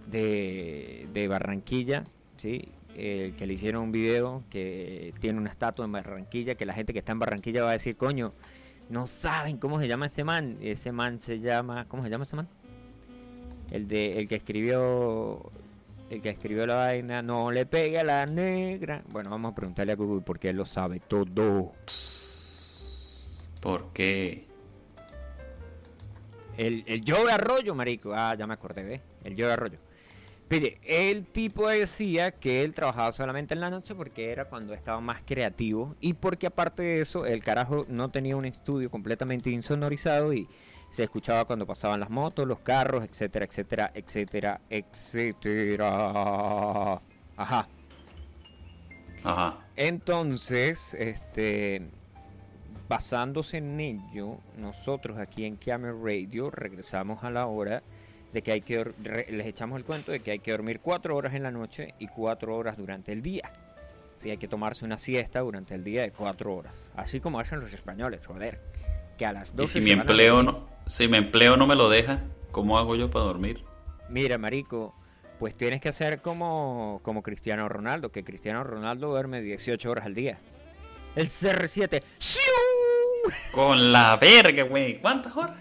de, 0.06 1.08
de 1.12 1.28
Barranquilla, 1.28 2.04
¿sí? 2.36 2.68
El 2.94 3.34
que 3.36 3.46
le 3.46 3.54
hicieron 3.54 3.84
un 3.84 3.92
video 3.92 4.44
que 4.50 5.14
tiene 5.20 5.38
una 5.38 5.50
estatua 5.50 5.84
en 5.84 5.92
Barranquilla, 5.92 6.54
que 6.54 6.66
la 6.66 6.74
gente 6.74 6.92
que 6.92 6.98
está 6.98 7.12
en 7.12 7.18
Barranquilla 7.18 7.62
va 7.62 7.70
a 7.70 7.72
decir, 7.72 7.96
coño, 7.96 8.34
no 8.90 9.06
saben 9.06 9.56
cómo 9.56 9.80
se 9.80 9.88
llama 9.88 10.06
ese 10.06 10.24
man. 10.24 10.58
Ese 10.60 10.92
man 10.92 11.20
se 11.22 11.40
llama, 11.40 11.86
¿cómo 11.88 12.02
se 12.02 12.10
llama 12.10 12.24
ese 12.24 12.36
man? 12.36 12.48
El 13.70 13.88
de, 13.88 14.18
el 14.18 14.28
que 14.28 14.34
escribió, 14.34 15.50
el 16.10 16.20
que 16.20 16.28
escribió 16.28 16.66
la 16.66 16.74
vaina, 16.74 17.22
no 17.22 17.50
le 17.50 17.64
pegue 17.64 17.98
a 17.98 18.04
la 18.04 18.26
negra. 18.26 19.02
Bueno, 19.08 19.30
vamos 19.30 19.52
a 19.52 19.54
preguntarle 19.54 19.92
a 19.92 19.96
Google 19.96 20.20
porque 20.20 20.50
él 20.50 20.56
lo 20.56 20.66
sabe 20.66 21.00
todo. 21.00 21.72
¿Por 23.62 23.92
qué? 23.94 24.46
El, 26.58 26.84
el 26.86 27.02
Joe 27.06 27.32
Arroyo, 27.32 27.74
marico. 27.74 28.12
Ah, 28.14 28.34
ya 28.38 28.46
me 28.46 28.52
acordé, 28.52 28.82
¿ves? 28.82 29.00
El 29.24 29.34
Joe 29.40 29.50
Arroyo. 29.50 29.78
El 30.50 31.26
tipo 31.26 31.68
decía 31.68 32.32
que 32.32 32.62
él 32.62 32.74
trabajaba 32.74 33.12
solamente 33.12 33.54
en 33.54 33.60
la 33.60 33.70
noche 33.70 33.94
porque 33.94 34.30
era 34.30 34.44
cuando 34.46 34.74
estaba 34.74 35.00
más 35.00 35.22
creativo 35.24 35.96
y 36.00 36.12
porque 36.12 36.46
aparte 36.46 36.82
de 36.82 37.00
eso, 37.00 37.24
el 37.24 37.42
carajo 37.42 37.86
no 37.88 38.10
tenía 38.10 38.36
un 38.36 38.44
estudio 38.44 38.90
completamente 38.90 39.48
insonorizado 39.48 40.34
y 40.34 40.46
se 40.90 41.04
escuchaba 41.04 41.46
cuando 41.46 41.66
pasaban 41.66 42.00
las 42.00 42.10
motos, 42.10 42.46
los 42.46 42.58
carros, 42.58 43.02
etcétera, 43.02 43.46
etcétera, 43.46 43.90
etcétera, 43.94 44.60
etcétera. 44.68 45.88
Ajá. 47.36 47.68
Ajá. 49.24 49.66
Entonces, 49.76 50.92
este, 50.92 51.88
basándose 52.88 53.56
en 53.56 53.80
ello, 53.80 54.36
nosotros 54.58 55.16
aquí 55.16 55.46
en 55.46 55.56
Camera 55.56 55.94
Radio 55.94 56.50
regresamos 56.50 57.24
a 57.24 57.30
la 57.30 57.46
hora 57.46 57.82
de 58.32 58.42
que 58.42 58.52
hay 58.52 58.60
que 58.60 58.92
les 59.30 59.46
echamos 59.46 59.78
el 59.78 59.84
cuento 59.84 60.12
de 60.12 60.20
que 60.20 60.32
hay 60.32 60.38
que 60.38 60.50
dormir 60.50 60.80
cuatro 60.80 61.16
horas 61.16 61.34
en 61.34 61.42
la 61.42 61.50
noche 61.50 61.94
y 61.98 62.08
cuatro 62.08 62.56
horas 62.56 62.76
durante 62.76 63.12
el 63.12 63.22
día. 63.22 63.50
Sí, 64.18 64.30
hay 64.30 64.38
que 64.38 64.48
tomarse 64.48 64.84
una 64.84 64.98
siesta 64.98 65.40
durante 65.40 65.74
el 65.74 65.84
día 65.84 66.02
de 66.02 66.12
cuatro 66.12 66.54
horas, 66.54 66.90
así 66.96 67.20
como 67.20 67.40
hacen 67.40 67.60
los 67.60 67.72
españoles, 67.72 68.26
joder. 68.26 68.60
Que 69.18 69.26
a 69.26 69.32
las 69.32 69.52
Y 69.52 69.56
12 69.56 69.72
si 69.72 69.80
mi 69.80 69.90
a 69.90 69.94
empleo 69.94 70.42
no, 70.42 70.68
si 70.86 71.08
mi 71.08 71.18
empleo 71.18 71.56
no 71.56 71.66
me 71.66 71.74
lo 71.74 71.88
deja, 71.88 72.20
¿cómo 72.50 72.78
hago 72.78 72.96
yo 72.96 73.10
para 73.10 73.24
dormir? 73.26 73.64
Mira, 74.08 74.38
marico, 74.38 74.94
pues 75.38 75.56
tienes 75.56 75.80
que 75.80 75.88
hacer 75.88 76.22
como, 76.22 77.00
como 77.02 77.22
Cristiano 77.22 77.68
Ronaldo, 77.68 78.10
que 78.10 78.24
Cristiano 78.24 78.62
Ronaldo 78.62 79.08
duerme 79.08 79.42
18 79.42 79.90
horas 79.90 80.06
al 80.06 80.14
día. 80.14 80.38
El 81.16 81.28
CR7, 81.28 82.02
¡siu! 82.18 82.40
Con 83.52 83.92
la 83.92 84.16
verga, 84.16 84.62
güey. 84.64 85.00
¿Cuántas 85.00 85.36
horas? 85.36 85.56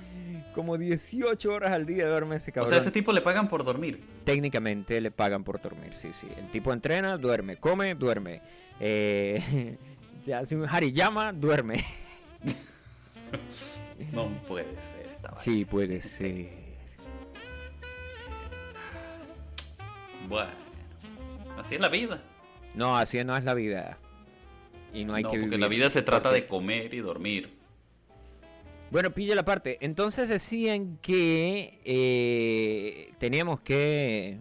Como 0.51 0.77
18 0.77 1.51
horas 1.53 1.71
al 1.71 1.85
día 1.85 2.07
duerme 2.07 2.35
ese 2.37 2.51
O 2.51 2.53
cabrón. 2.53 2.69
sea, 2.69 2.77
a 2.77 2.81
ese 2.81 2.91
tipo 2.91 3.11
le 3.13 3.21
pagan 3.21 3.47
por 3.47 3.63
dormir. 3.63 4.03
Técnicamente 4.23 4.99
le 5.01 5.11
pagan 5.11 5.43
por 5.43 5.61
dormir, 5.61 5.93
sí, 5.93 6.13
sí. 6.13 6.27
El 6.37 6.49
tipo 6.51 6.71
entrena, 6.73 7.17
duerme, 7.17 7.57
come, 7.57 7.95
duerme. 7.95 8.41
Eh, 8.79 9.77
se 10.23 10.33
hace 10.33 10.55
un 10.55 10.65
hariyama, 10.67 11.33
duerme. 11.33 11.83
No 14.11 14.27
puede 14.47 14.65
ser 14.65 15.05
esta 15.11 15.27
vaina. 15.29 15.37
Sí, 15.41 15.63
puede 15.63 16.01
ser. 16.01 16.49
Bueno, 20.27 20.49
así 21.57 21.75
es 21.75 21.81
la 21.81 21.87
vida. 21.89 22.21
No, 22.73 22.97
así 22.97 23.23
no 23.23 23.35
es 23.37 23.43
la 23.43 23.53
vida. 23.53 23.97
Y 24.93 25.05
no 25.05 25.13
hay 25.13 25.23
no, 25.23 25.29
que 25.29 25.37
porque 25.37 25.45
vivir. 25.45 25.59
la 25.59 25.67
vida 25.67 25.89
se 25.89 26.01
trata 26.01 26.31
de 26.31 26.47
comer 26.47 26.93
y 26.93 26.99
dormir. 26.99 27.57
Bueno, 28.91 29.11
pille 29.11 29.33
la 29.35 29.45
parte. 29.45 29.77
Entonces 29.81 30.27
decían 30.29 30.97
que 31.01 31.79
eh, 31.85 33.13
teníamos 33.19 33.61
que 33.61 34.37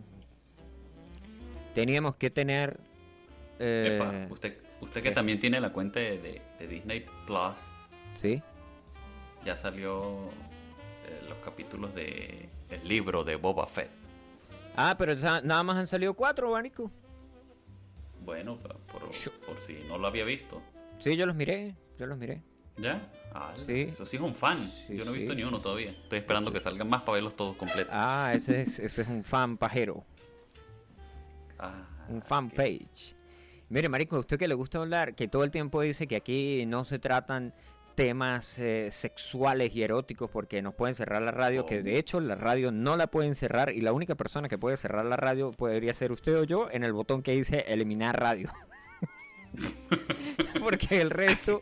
teníamos 1.74 2.16
que 2.16 2.30
tener 2.30 2.80
eh, 3.60 3.96
Epa, 3.96 4.26
usted, 4.32 4.58
usted 4.80 5.02
que 5.02 5.08
¿qué? 5.10 5.14
también 5.14 5.38
tiene 5.38 5.60
la 5.60 5.72
cuenta 5.72 6.00
de, 6.00 6.18
de- 6.18 6.42
de 6.58 6.66
Disney 6.66 7.06
Plus, 7.26 7.60
sí. 8.14 8.42
ya 9.44 9.54
salió 9.54 10.14
eh, 11.06 11.20
los 11.28 11.38
capítulos 11.38 11.94
de 11.94 12.48
el 12.70 12.86
libro 12.88 13.22
de 13.24 13.36
Boba 13.36 13.66
Fett. 13.66 13.90
Ah, 14.76 14.94
pero 14.98 15.14
nada 15.14 15.62
más 15.62 15.76
han 15.76 15.86
salido 15.86 16.14
cuatro, 16.14 16.50
Banico. 16.50 16.90
Bueno, 18.24 18.58
por, 18.58 19.10
por 19.46 19.58
si 19.58 19.74
no 19.88 19.96
lo 19.98 20.06
había 20.08 20.24
visto. 20.24 20.60
Sí, 20.98 21.16
yo 21.16 21.24
los 21.26 21.34
miré, 21.36 21.74
yo 21.98 22.06
los 22.06 22.18
miré. 22.18 22.42
¿Ya? 22.80 23.08
Ah, 23.32 23.52
Sí. 23.54 23.82
Eso 23.92 24.04
sí 24.06 24.16
es 24.16 24.22
un 24.22 24.34
fan. 24.34 24.58
Sí, 24.58 24.96
Yo 24.96 25.04
no 25.04 25.12
he 25.12 25.14
visto 25.14 25.32
sí. 25.32 25.36
ni 25.36 25.44
uno 25.44 25.60
todavía. 25.60 25.90
Estoy 25.90 26.18
esperando 26.18 26.50
Sí. 26.50 26.54
que 26.54 26.60
salgan 26.60 26.88
más 26.88 27.02
para 27.02 27.14
verlos 27.14 27.36
todos 27.36 27.56
completos. 27.56 27.92
Ah, 27.96 28.32
ese 28.34 28.62
es, 28.62 28.78
ese 28.78 29.02
es 29.02 29.08
un 29.08 29.22
fan 29.24 29.56
pajero, 29.56 30.04
Ah, 31.58 31.82
un 32.08 32.22
fan 32.22 32.48
page. 32.50 33.14
Mire, 33.68 33.88
marico, 33.88 34.16
a 34.16 34.20
usted 34.20 34.38
que 34.38 34.48
le 34.48 34.54
gusta 34.54 34.78
hablar, 34.78 35.14
que 35.14 35.28
todo 35.28 35.44
el 35.44 35.50
tiempo 35.50 35.80
dice 35.82 36.06
que 36.08 36.16
aquí 36.16 36.64
no 36.66 36.84
se 36.84 36.98
tratan 36.98 37.54
temas 37.94 38.58
eh, 38.58 38.88
sexuales 38.90 39.76
y 39.76 39.82
eróticos 39.82 40.30
porque 40.30 40.62
nos 40.62 40.74
pueden 40.74 40.94
cerrar 40.94 41.20
la 41.22 41.30
radio, 41.32 41.66
que 41.66 41.78
Oh. 41.80 41.82
de 41.82 41.98
hecho 41.98 42.18
la 42.18 42.34
radio 42.34 42.72
no 42.72 42.96
la 42.96 43.08
pueden 43.08 43.34
cerrar 43.34 43.70
y 43.72 43.80
la 43.82 43.92
única 43.92 44.14
persona 44.14 44.48
que 44.48 44.56
puede 44.58 44.76
cerrar 44.78 45.04
la 45.04 45.16
radio 45.16 45.52
podría 45.52 45.92
ser 45.94 46.10
usted 46.10 46.34
o 46.36 46.44
yo 46.44 46.68
en 46.70 46.82
el 46.82 46.92
botón 46.94 47.22
que 47.22 47.32
dice 47.32 47.64
eliminar 47.68 48.18
radio. 48.18 48.50
porque 50.60 51.00
el 51.00 51.10
resto 51.10 51.60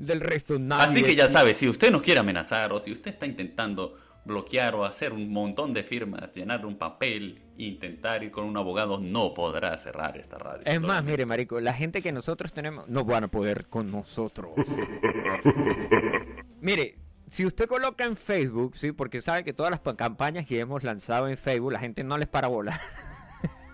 del 0.00 0.20
resto 0.20 0.58
nadie. 0.58 0.84
Así 0.86 1.02
que 1.02 1.14
ya 1.14 1.28
sabe, 1.28 1.54
si 1.54 1.68
usted 1.68 1.90
nos 1.92 2.02
quiere 2.02 2.20
amenazar 2.20 2.72
o 2.72 2.80
si 2.80 2.90
usted 2.90 3.12
está 3.12 3.26
intentando 3.26 3.96
bloquear 4.24 4.74
o 4.74 4.84
hacer 4.84 5.12
un 5.12 5.32
montón 5.32 5.72
de 5.72 5.82
firmas, 5.82 6.34
llenar 6.34 6.66
un 6.66 6.76
papel, 6.76 7.40
intentar 7.56 8.22
ir 8.22 8.30
con 8.30 8.44
un 8.44 8.56
abogado, 8.56 8.98
no 8.98 9.32
podrá 9.32 9.76
cerrar 9.78 10.18
esta 10.18 10.38
radio. 10.38 10.62
Es 10.66 10.80
más, 10.80 11.02
mire, 11.04 11.24
marico, 11.26 11.60
la 11.60 11.72
gente 11.72 12.02
que 12.02 12.12
nosotros 12.12 12.52
tenemos 12.52 12.86
no 12.88 13.04
van 13.04 13.24
a 13.24 13.28
poder 13.28 13.66
con 13.66 13.90
nosotros. 13.90 14.50
mire, 16.60 16.96
si 17.28 17.46
usted 17.46 17.66
coloca 17.66 18.04
en 18.04 18.16
Facebook, 18.16 18.76
sí, 18.76 18.92
porque 18.92 19.20
sabe 19.20 19.44
que 19.44 19.52
todas 19.52 19.70
las 19.70 19.80
pa- 19.80 19.96
campañas 19.96 20.46
que 20.46 20.58
hemos 20.58 20.82
lanzado 20.82 21.28
en 21.28 21.36
Facebook, 21.38 21.72
la 21.72 21.78
gente 21.78 22.04
no 22.04 22.18
les 22.18 22.28
para 22.28 22.48
bola. 22.48 22.80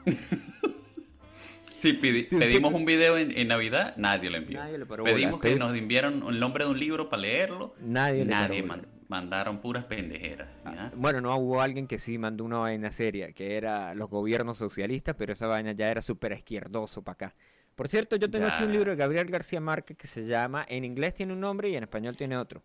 Sí, 1.77 1.93
pidi- 1.95 2.25
Si 2.25 2.35
usted- 2.37 2.49
pedimos 2.49 2.73
un 2.75 2.85
video 2.85 3.19
en, 3.19 3.37
en 3.37 3.49
Navidad, 3.49 3.95
nadie 3.97 4.31
lo 4.31 4.39
envió. 4.39 4.59
Nadie 4.59 4.79
le 4.79 4.87
paró 4.87 5.05
pedimos 5.05 5.41
bola. 5.41 5.43
que 5.53 5.57
nos 5.59 5.77
enviaran 5.77 6.23
el 6.29 6.41
nombre 6.41 6.65
de 6.65 6.71
un 6.71 6.79
libro 6.81 7.09
para 7.09 7.23
leerlo. 7.23 7.75
Nadie 7.81 8.25
le 8.25 8.31
Nadie 8.31 8.63
paró 8.63 8.67
man- 8.83 8.87
mandaron 9.09 9.59
puras 9.61 9.85
pendejeras. 9.85 10.49
¿ya? 10.65 10.91
Bueno, 10.97 11.21
no 11.21 11.37
hubo 11.37 11.61
alguien 11.61 11.87
que 11.87 11.99
sí 11.99 12.19
mandó 12.19 12.45
una 12.45 12.59
vaina 12.59 12.91
seria, 12.91 13.31
que 13.33 13.57
era 13.57 13.95
los 13.95 14.09
gobiernos 14.11 14.59
socialistas, 14.59 15.15
pero 15.17 15.33
esa 15.35 15.47
vaina 15.47 15.73
ya 15.73 15.91
era 15.91 16.03
súper 16.03 16.33
izquierdoso 16.33 17.03
para 17.03 17.13
acá. 17.13 17.35
Por 17.77 17.89
cierto, 17.89 18.17
yo 18.17 18.31
tengo 18.31 18.47
aquí 18.47 18.65
un 18.65 18.73
libro 18.73 18.91
de 18.93 18.97
Gabriel 18.97 19.27
García 19.27 19.61
Márquez 19.61 19.99
que 19.99 20.07
se 20.07 20.25
llama, 20.25 20.65
en 20.69 20.83
inglés 20.85 21.13
tiene 21.15 21.35
un 21.35 21.41
nombre 21.41 21.69
y 21.69 21.77
en 21.77 21.83
español 21.83 22.17
tiene 22.17 22.37
otro. 22.39 22.63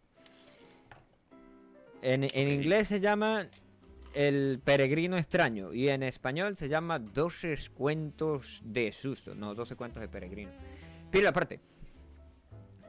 En, 2.02 2.24
en 2.24 2.48
inglés 2.48 2.88
se 2.88 3.00
llama 3.00 3.46
El 4.14 4.60
peregrino 4.64 5.18
extraño 5.18 5.74
y 5.74 5.90
en 5.90 6.04
español 6.04 6.56
se 6.58 6.68
llama 6.68 7.00
12 7.00 7.56
cuentos 7.74 8.62
de 8.66 8.92
susto, 8.92 9.36
no, 9.36 9.56
12 9.56 9.76
cuentos 9.76 10.02
de 10.02 10.10
peregrino. 10.10 10.52
Pero 11.12 11.30
aparte, 11.30 11.60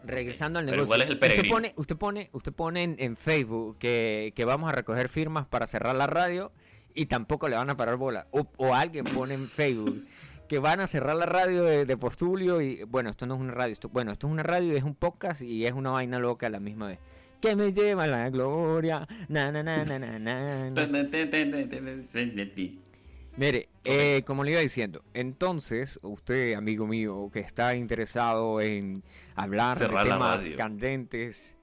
regresando 0.05 0.59
al 0.59 0.67
negocio, 0.67 0.85
igual 0.85 1.03
es 1.03 1.09
el 1.09 1.15
usted 1.15 1.29
peregrino. 1.29 1.55
pone, 1.55 1.73
usted 1.77 1.97
pone, 1.97 2.31
usted 2.33 2.53
pone 2.53 2.83
en, 2.83 2.97
en 2.99 3.17
Facebook 3.17 3.79
que, 3.79 4.33
que 4.35 4.45
vamos 4.45 4.69
a 4.69 4.73
recoger 4.73 5.09
firmas 5.09 5.47
para 5.47 5.67
cerrar 5.67 5.95
la 5.95 6.07
radio 6.07 6.53
y 6.95 7.07
tampoco 7.07 7.49
le 7.49 7.57
van 7.57 7.71
a 7.71 7.77
parar 7.77 7.97
bola. 7.97 8.27
O, 8.31 8.47
o 8.57 8.75
alguien 8.75 9.05
pone 9.05 9.35
en 9.35 9.47
Facebook 9.49 10.05
que 10.49 10.59
van 10.59 10.81
a 10.81 10.87
cerrar 10.87 11.17
la 11.17 11.27
radio 11.27 11.63
de, 11.63 11.87
de 11.87 11.97
Postulio 11.97 12.61
y 12.61 12.83
bueno, 12.85 13.11
esto 13.11 13.27
no 13.27 13.35
es 13.37 13.41
una 13.41 13.55
radio, 13.55 13.73
esto, 13.73 13.89
bueno, 13.89 14.13
esto 14.13 14.27
es 14.27 14.33
una 14.33 14.43
radio, 14.43 14.77
es 14.77 14.83
un 14.83 14.95
podcast 14.95 15.41
y 15.41 15.65
es 15.65 15.73
una 15.73 15.91
vaina 15.91 16.19
loca 16.19 16.47
a 16.47 16.51
la 16.51 16.61
misma 16.61 16.89
vez. 16.89 16.99
Que 17.43 17.57
me 17.57 17.73
lleva 17.73 18.05
a 18.05 18.07
la 18.07 18.31
gloria, 18.31 19.07
na 19.29 19.51
na 19.51 19.65
na 19.65 19.85
na 19.85 19.99
na 19.99 20.19
na. 20.19 20.71
na. 20.71 20.87
Mire, 23.37 23.69
eh, 23.85 24.23
como 24.27 24.45
le 24.45 24.53
iba 24.53 24.61
diciendo, 24.61 25.03
entonces 25.13 25.99
usted, 26.03 26.55
amigo 26.55 26.87
mío, 26.87 27.31
que 27.33 27.41
está 27.41 27.75
interesado 27.75 28.61
en 28.61 29.03
hablar 29.35 29.79
Cerrar 29.79 30.05
de 30.05 30.11
temas 30.13 30.53
candentes, 30.55 31.57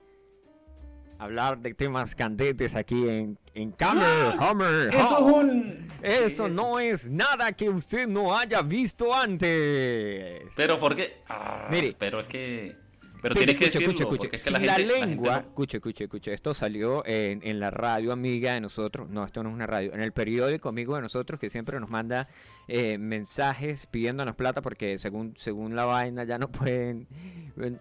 hablar 1.19 1.59
de 1.59 1.73
temas 1.75 2.15
candentes 2.15 2.75
aquí 2.75 3.07
en, 3.07 3.37
en 3.53 3.75
Hammer 3.79 4.89
Eso 4.93 5.15
es 5.15 5.33
un... 5.33 5.89
Eso 6.01 6.49
no 6.49 6.79
es 6.79 7.09
nada 7.09 7.51
que 7.53 7.69
usted 7.69 8.07
no 8.07 8.35
haya 8.35 8.61
visto 8.63 9.13
antes. 9.13 10.41
Pero 10.55 10.77
¿por 10.77 10.95
qué? 10.95 11.21
Ah, 11.27 11.67
Mire. 11.71 11.95
Pero 11.97 12.21
es 12.21 12.27
que... 12.27 12.88
Pero 13.21 13.35
tienes 13.35 13.57
que 13.57 13.65
escuche, 13.65 13.79
decirlo, 13.85 13.91
escuche, 14.11 14.27
escuche. 14.27 14.35
es 14.37 14.43
que 14.43 14.47
Si 14.49 14.53
la 14.53 14.59
la, 14.59 14.73
gente... 14.73 14.87
la 14.87 14.93
gente 14.93 15.05
lengua, 15.07 15.31
no- 15.41 15.47
escuche, 15.47 15.77
escuche, 15.77 16.03
escuche. 16.05 16.33
Esto 16.33 16.53
salió 16.53 17.05
en, 17.05 17.41
en 17.43 17.59
la 17.59 17.69
radio 17.69 18.11
amiga 18.11 18.53
de 18.53 18.61
nosotros. 18.61 19.09
No, 19.09 19.25
esto 19.25 19.43
no 19.43 19.49
es 19.49 19.55
una 19.55 19.67
radio. 19.67 19.93
En 19.93 20.01
el 20.01 20.13
periódico 20.13 20.69
amigo 20.69 20.95
de 20.95 21.01
nosotros 21.01 21.39
que 21.39 21.49
siempre 21.49 21.79
nos 21.79 21.89
manda 21.89 22.27
eh, 22.67 22.97
mensajes 22.97 23.85
pidiéndonos 23.87 24.35
plata 24.35 24.61
porque 24.61 24.97
según 24.97 25.35
según 25.37 25.75
la 25.75 25.85
vaina 25.85 26.23
ya 26.23 26.37
no 26.37 26.49
pueden. 26.51 27.07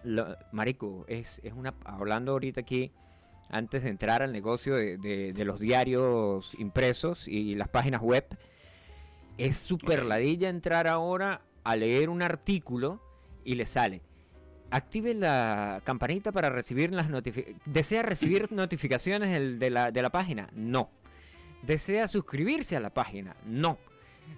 lo- 0.03 0.35
marico, 0.51 1.05
es, 1.07 1.39
es 1.43 1.53
una. 1.53 1.73
Hablando 1.85 2.33
ahorita 2.33 2.61
aquí. 2.61 2.91
Antes 3.51 3.81
de 3.83 3.89
entrar 3.89 4.21
al 4.21 4.31
negocio 4.31 4.75
de, 4.75 4.97
de- 4.99 5.33
de 5.33 5.45
los 5.45 5.59
diarios 5.59 6.53
impresos 6.59 7.27
y 7.27 7.55
las 7.55 7.67
páginas 7.67 7.99
web, 8.01 8.25
es 9.37 9.57
super 9.57 10.01
Ok. 10.01 10.05
ladilla 10.07 10.49
entrar 10.49 10.85
ahora 10.87 11.41
a 11.63 11.75
leer 11.75 12.09
un 12.09 12.21
artículo 12.21 13.01
y 13.43 13.55
le 13.55 13.65
sale. 13.65 14.01
Active 14.71 15.13
la 15.13 15.81
campanita 15.83 16.31
para 16.31 16.49
recibir 16.49 16.91
las 16.91 17.09
notificaciones. 17.09 17.61
¿Desea 17.65 18.01
recibir 18.03 18.51
notificaciones 18.51 19.29
del- 19.31 19.59
de, 19.59 19.69
la, 19.69 19.91
de 19.91 20.01
la 20.01 20.09
página? 20.11 20.49
No. 20.53 20.89
¿Desea 21.63 22.07
suscribirse 22.07 22.75
a 22.75 22.79
la 22.79 22.91
página? 22.93 23.35
No. 23.45 23.77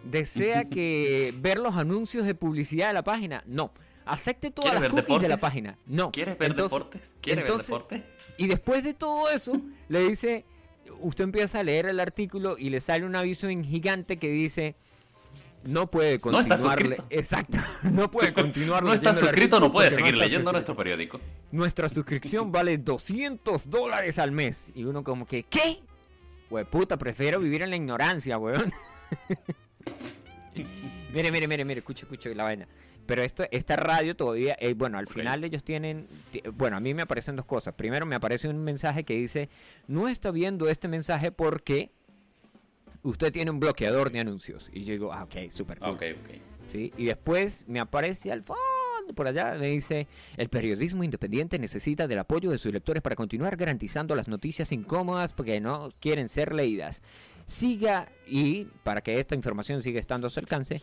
¿Desea 0.03 0.65
que 0.69 1.33
ver 1.39 1.59
los 1.59 1.75
anuncios 1.75 2.25
de 2.25 2.33
publicidad 2.35 2.88
de 2.88 2.93
la 2.93 3.03
página? 3.03 3.43
No. 3.45 3.71
¿Acepte 4.05 4.50
todas 4.51 4.71
¿Quiere 4.71 4.88
las 4.89 4.93
cookies 5.03 5.21
de 5.21 5.29
la 5.29 5.38
página? 5.38 5.77
No. 5.85 6.11
¿Quieres 6.11 6.38
ver 6.38 6.51
Entonces- 6.51 6.77
deportes? 6.79 7.11
¿Quieres 7.21 7.43
entonces- 7.43 7.69
ver 7.69 7.77
deportes? 7.79 8.03
y 8.38 8.47
después 8.47 8.83
de 8.83 8.93
todo 8.95 9.29
eso, 9.29 9.61
le 9.89 10.07
dice, 10.07 10.45
usted 11.01 11.25
empieza 11.25 11.59
a 11.59 11.63
leer 11.63 11.85
el 11.85 12.00
artículo 12.00 12.57
y 12.57 12.69
le 12.71 12.79
sale 12.79 13.05
un 13.05 13.15
aviso 13.15 13.47
en 13.50 13.63
gigante 13.63 14.17
que 14.17 14.29
dice, 14.29 14.75
no 15.63 15.89
puede 15.89 16.20
No 16.24 16.39
está 16.39 16.56
continuar. 16.58 16.80
suscrito. 16.80 17.06
Exacto, 17.10 17.58
no 17.84 18.10
puede 18.12 18.34
continuar. 18.34 18.84
No 18.84 18.94
está 18.94 19.13
suscrito, 19.13 19.60
no 19.60 19.72
puede 19.72 19.89
seguir 19.91 20.13
leyendo 20.13 20.27
suscrito. 20.30 20.51
nuestro 20.51 20.75
periódico. 20.75 21.20
Nuestra 21.51 21.89
suscripción 21.89 22.51
vale 22.51 22.77
200 22.77 23.70
dólares 23.70 24.20
al 24.20 24.32
mes. 24.32 24.72
Y 24.75 24.84
uno 24.86 25.03
como 25.03 25.25
que, 25.25 25.44
¿qué? 25.44 25.80
Güey, 26.50 26.65
puta, 26.65 26.98
prefiero 26.98 27.39
vivir 27.39 27.62
en 27.62 27.70
la 27.70 27.75
ignorancia, 27.77 28.38
weón. 28.38 28.72
mire, 31.13 31.32
mire, 31.32 31.48
mire, 31.48 31.65
mire, 31.65 31.80
escuche, 31.80 32.03
escuche 32.03 32.34
la 32.36 32.44
vaina. 32.44 32.68
Pero 33.06 33.24
esto, 33.24 33.44
esta 33.51 33.75
radio 33.75 34.15
todavía, 34.15 34.56
eh, 34.60 34.74
bueno, 34.74 34.98
al 34.98 35.08
final 35.08 35.44
ellos 35.44 35.63
tienen, 35.63 36.08
ti- 36.32 36.44
bueno, 36.53 36.77
a 36.77 36.80
mí 36.80 36.94
me 36.94 37.01
aparecen 37.01 37.36
dos 37.36 37.46
cosas. 37.46 37.74
Primero 37.74 38.06
me 38.06 38.15
aparece 38.15 38.48
un 38.48 38.63
mensaje 38.63 39.03
que 39.03 39.15
dice, 39.15 39.50
no 39.88 40.08
está 40.08 40.32
viendo 40.32 40.70
este 40.70 40.88
mensaje 40.88 41.32
porque 41.32 41.91
usted 43.03 43.31
tiene 43.31 43.51
un 43.51 43.60
bloqueador 43.60 44.12
de 44.12 44.20
anuncios. 44.20 44.70
Y 44.74 44.84
yo 44.84 44.93
digo, 44.93 45.13
ah, 45.13 45.24
ok, 45.24 45.50
súper 45.50 45.79
cool. 45.79 45.89
Ok, 45.89 46.03
ok. 46.20 46.29
¿sí? 46.67 46.93
Y 46.98 47.05
después 47.05 47.67
me 47.67 47.79
aparece 47.79 48.31
al 48.31 48.43
fondo, 48.43 48.62
por 49.15 49.27
allá, 49.27 49.55
me 49.60 49.67
dice, 49.67 50.08
el 50.38 50.50
periodismo 50.50 51.03
independiente 51.03 51.60
necesita 51.60 52.08
del 52.08 52.20
apoyo 52.20 52.51
de 52.51 52.58
sus 52.58 52.72
lectores 52.72 53.01
para 53.01 53.15
continuar 53.15 53.55
garantizando 53.58 54.15
las 54.15 54.27
noticias 54.27 54.72
incómodas 54.72 55.34
porque 55.34 55.60
no 55.60 55.89
quieren 56.00 56.29
ser 56.29 56.53
leídas. 56.53 57.01
Siga 57.48 58.08
y 58.27 58.65
para 58.84 59.01
que 59.01 59.20
esta 59.20 59.36
información 59.36 59.84
siga 59.84 60.00
estando 60.00 60.27
a 60.27 60.29
su 60.29 60.39
alcance, 60.39 60.81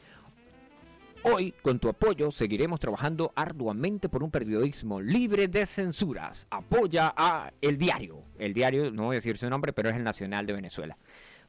Hoy, 1.24 1.52
con 1.62 1.80
tu 1.80 1.88
apoyo, 1.88 2.30
seguiremos 2.30 2.78
trabajando 2.78 3.32
arduamente 3.34 4.08
por 4.08 4.22
un 4.22 4.30
periodismo 4.30 5.00
libre 5.00 5.48
de 5.48 5.66
censuras. 5.66 6.46
Apoya 6.48 7.12
a 7.16 7.52
El 7.60 7.76
Diario. 7.76 8.22
El 8.38 8.54
Diario, 8.54 8.92
no 8.92 9.06
voy 9.06 9.16
a 9.16 9.18
decir 9.18 9.36
su 9.36 9.50
nombre, 9.50 9.72
pero 9.72 9.90
es 9.90 9.96
el 9.96 10.04
Nacional 10.04 10.46
de 10.46 10.52
Venezuela. 10.52 10.96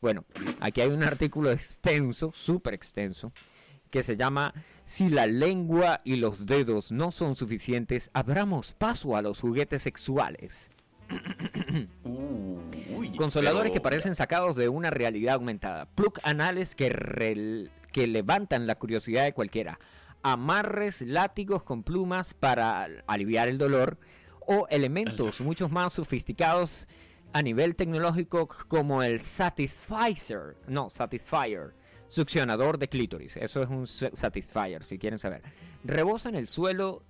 Bueno, 0.02 0.26
aquí 0.60 0.82
hay 0.82 0.90
un 0.90 1.04
artículo 1.04 1.52
extenso, 1.52 2.32
súper 2.34 2.74
extenso, 2.74 3.32
que 3.90 4.04
se 4.04 4.16
llama 4.18 4.54
Si 4.86 5.10
la 5.10 5.28
lengua 5.28 6.00
y 6.04 6.16
los 6.18 6.46
dedos 6.46 6.92
no 6.92 7.12
son 7.12 7.36
suficientes, 7.36 8.10
abramos 8.14 8.74
paso 8.74 9.16
a 9.16 9.22
los 9.22 9.40
juguetes 9.42 9.82
sexuales. 9.82 10.72
Uy, 12.04 13.16
Consoladores 13.18 13.72
pero- 13.72 13.74
que 13.74 13.82
parecen 13.82 14.16
sacados 14.16 14.56
de 14.56 14.70
una 14.70 14.90
realidad 14.90 15.36
aumentada. 15.36 15.86
Plug 15.86 16.20
anales 16.24 16.76
que, 16.76 16.92
rel- 16.92 17.70
que 17.92 18.08
levantan 18.08 18.68
la 18.68 18.76
curiosidad 18.76 19.24
de 19.24 19.34
cualquiera. 19.34 19.80
Amarres, 20.22 21.02
látigos 21.02 21.64
con 21.64 21.84
plumas 21.84 22.34
para 22.34 22.88
aliviar 23.08 23.48
el 23.48 23.58
dolor. 23.58 23.98
O 24.52 24.68
elementos 24.70 25.42
mucho 25.42 25.70
más 25.70 25.94
sofisticados 25.94 26.88
a 27.34 27.42
nivel 27.42 27.76
tecnológico 27.76 28.48
como 28.68 29.04
el 29.04 29.20
Satisfier. 29.20 30.58
No, 30.68 30.90
Satisfier. 30.90 31.74
Succionador 32.08 32.80
de 32.80 32.88
clítoris. 32.90 33.38
Eso 33.38 33.62
es 33.62 33.70
un 33.70 33.86
sa- 33.86 34.10
Satisfier, 34.14 34.84
si 34.84 34.98
quieren 34.98 35.20
saber. 35.20 35.44
Rebosan 35.84 36.36
el 36.36 36.48
suelo 36.48 37.04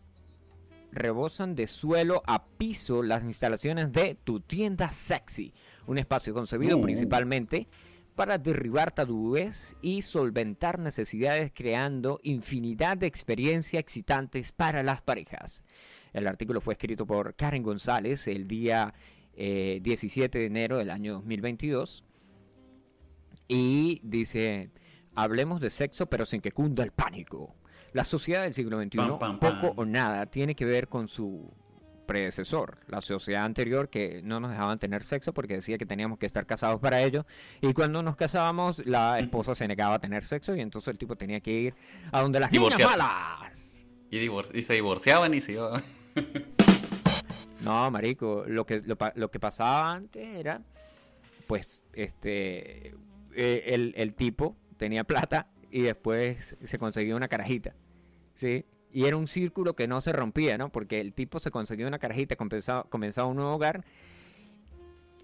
rebosan 0.92 1.54
de 1.56 1.68
suelo 1.68 2.24
a 2.26 2.44
piso 2.48 3.04
las 3.04 3.24
instalaciones 3.24 3.92
de 3.94 4.16
Tu 4.24 4.40
Tienda 4.40 4.90
Sexy, 4.90 5.54
un 5.86 6.00
espacio 6.00 6.34
concebido 6.34 6.78
Uh. 6.80 6.82
principalmente 6.82 7.68
para 8.16 8.40
derribar 8.40 8.92
tabúes 8.92 9.76
y 9.84 10.02
solventar 10.02 10.80
necesidades 10.80 11.52
creando 11.54 12.20
infinidad 12.24 12.98
de 12.98 13.06
experiencias 13.06 13.80
excitantes 13.80 14.52
para 14.52 14.82
las 14.82 15.02
parejas. 15.02 15.64
El 16.12 16.28
artículo 16.28 16.60
fue 16.60 16.74
escrito 16.74 17.06
por 17.06 17.36
Karen 17.36 17.62
González 17.62 18.28
el 18.28 18.48
día 18.48 18.92
eh, 19.42 19.80
17 19.82 20.38
de 20.38 20.46
enero 20.46 20.78
del 20.78 20.90
año 20.90 21.14
2022 21.14 22.04
y 23.48 24.02
dice, 24.04 24.70
hablemos 25.16 25.62
de 25.62 25.70
sexo 25.70 26.08
pero 26.08 26.26
sin 26.26 26.42
que 26.42 26.52
cunda 26.52 26.84
el 26.84 26.92
pánico. 26.92 27.56
La 27.94 28.04
sociedad 28.04 28.44
del 28.44 28.54
siglo 28.54 28.78
XXI, 28.84 28.98
Pam, 28.98 29.18
pam, 29.18 29.40
poco 29.40 29.74
o 29.82 29.86
nada, 29.86 30.26
tiene 30.26 30.56
que 30.56 30.66
ver 30.66 30.90
con 30.90 31.08
su 31.08 31.54
predecesor, 32.06 32.80
la 32.88 33.00
sociedad 33.00 33.46
anterior 33.46 33.88
que 33.90 34.22
no 34.24 34.42
nos 34.42 34.52
dejaban 34.52 34.78
tener 34.78 35.04
sexo 35.04 35.34
porque 35.34 35.54
decía 35.54 35.78
que 35.78 35.86
teníamos 35.86 36.20
que 36.20 36.26
estar 36.26 36.46
casados 36.46 36.82
para 36.82 37.02
ello 37.02 37.26
y 37.62 37.72
cuando 37.72 38.04
nos 38.04 38.18
casábamos 38.18 38.86
la 38.86 39.20
esposa 39.20 39.56
se 39.56 39.70
negaba 39.70 39.96
a 39.96 40.00
tener 40.00 40.26
sexo 40.26 40.54
y 40.54 40.60
entonces 40.60 40.90
el 40.90 40.98
tipo 40.98 41.16
tenía 41.16 41.40
que 41.40 41.52
ir 41.52 41.76
a 42.12 42.22
donde 42.22 42.42
las 42.42 42.52
niñas 42.52 42.78
malas. 42.78 43.88
Y, 44.12 44.18
y 44.18 44.62
se 44.64 44.74
divorciaban 44.74 45.34
y 45.34 45.40
se 45.40 45.54
iban. 45.54 45.82
No, 47.62 47.92
marico, 47.92 48.46
lo 48.48 48.66
que 48.66 48.82
lo, 48.82 48.98
lo 49.16 49.32
que 49.32 49.40
pasaba 49.40 49.92
antes 49.92 50.28
era 50.36 50.62
pues 51.48 51.84
este 51.94 52.96
eh, 53.36 53.64
el, 53.68 53.94
el 53.98 54.14
tipo 54.14 54.56
tenía 54.78 55.04
plata 55.04 55.48
y 55.72 55.82
después 55.82 56.56
se 56.64 56.80
conseguía 56.80 57.16
una 57.16 57.28
carajita. 57.28 57.76
¿Sí? 58.34 58.66
Y 58.92 59.06
era 59.06 59.18
un 59.18 59.28
círculo 59.28 59.76
que 59.76 59.88
no 59.88 60.02
se 60.02 60.12
rompía, 60.12 60.58
¿no? 60.58 60.72
Porque 60.72 61.00
el 61.00 61.14
tipo 61.14 61.40
se 61.40 61.52
conseguía 61.52 61.88
una 61.88 62.00
carajita, 62.00 62.36
comenzaba, 62.36 62.84
comenzaba 62.84 63.28
un 63.28 63.36
nuevo 63.36 63.54
hogar. 63.54 63.84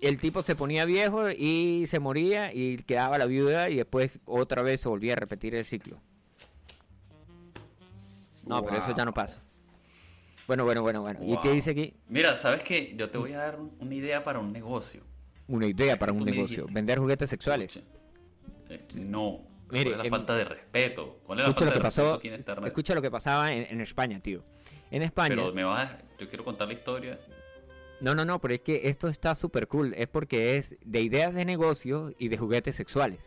El 0.01 0.19
tipo 0.19 0.43
se 0.43 0.55
ponía 0.55 0.85
viejo 0.85 1.31
y 1.31 1.85
se 1.87 1.99
moría 1.99 2.53
y 2.53 2.77
quedaba 2.77 3.17
la 3.17 3.25
viuda 3.25 3.69
y 3.69 3.77
después 3.77 4.19
otra 4.25 4.61
vez 4.61 4.81
se 4.81 4.89
volvía 4.89 5.13
a 5.13 5.15
repetir 5.15 5.55
el 5.55 5.65
ciclo. 5.65 5.99
No, 8.45 8.63
pero 8.63 8.77
eso 8.77 8.95
ya 8.95 9.05
no 9.05 9.13
pasa. 9.13 9.41
Bueno, 10.47 10.63
bueno, 10.63 10.81
bueno, 10.81 11.01
bueno. 11.01 11.19
¿Y 11.23 11.39
qué 11.41 11.51
dice 11.51 11.71
aquí? 11.71 11.93
Mira, 12.07 12.35
¿sabes 12.37 12.63
qué? 12.63 12.93
Yo 12.95 13.09
te 13.09 13.17
voy 13.17 13.33
a 13.33 13.37
dar 13.39 13.59
una 13.79 13.95
idea 13.95 14.23
para 14.23 14.39
un 14.39 14.51
negocio. 14.51 15.03
Una 15.47 15.67
idea 15.67 15.97
para 15.97 16.11
un 16.11 16.23
negocio. 16.23 16.57
dijiste. 16.57 16.73
Vender 16.73 16.99
juguetes 16.99 17.29
sexuales. 17.29 17.81
No. 18.95 19.41
Mire, 19.71 19.91
¿Cuál 19.91 19.99
es 19.99 20.03
la 20.03 20.09
falta 20.09 20.35
de 20.35 20.45
respeto? 20.45 21.19
¿Cuál 21.25 21.39
es 21.39 21.43
la 21.45 21.49
Escucha 21.49 21.65
lo 21.65 21.71
falta 21.71 21.73
que 21.73 21.79
de 21.79 21.83
respeto 21.83 22.05
pasó. 22.05 22.13
aquí 22.17 22.27
en 22.27 22.33
Internet? 22.35 22.67
Escucha 22.67 22.95
lo 22.95 23.01
que 23.01 23.11
pasaba 23.11 23.51
en, 23.51 23.67
en 23.69 23.81
España, 23.81 24.19
tío. 24.19 24.43
En 24.91 25.01
España. 25.01 25.29
Pero 25.29 25.53
me 25.53 25.63
vas 25.63 25.93
a... 25.93 25.97
Yo 26.19 26.29
quiero 26.29 26.43
contar 26.45 26.67
la 26.67 26.75
historia. 26.75 27.19
No, 27.99 28.13
no, 28.13 28.25
no, 28.25 28.39
pero 28.39 28.53
es 28.53 28.61
que 28.61 28.87
esto 28.87 29.07
está 29.07 29.33
súper 29.33 29.67
cool. 29.67 29.93
Es 29.97 30.07
porque 30.07 30.57
es 30.57 30.77
de 30.85 31.01
ideas 31.01 31.33
de 31.33 31.45
negocio 31.45 32.13
y 32.19 32.27
de 32.27 32.37
juguetes 32.37 32.75
sexuales. 32.75 33.19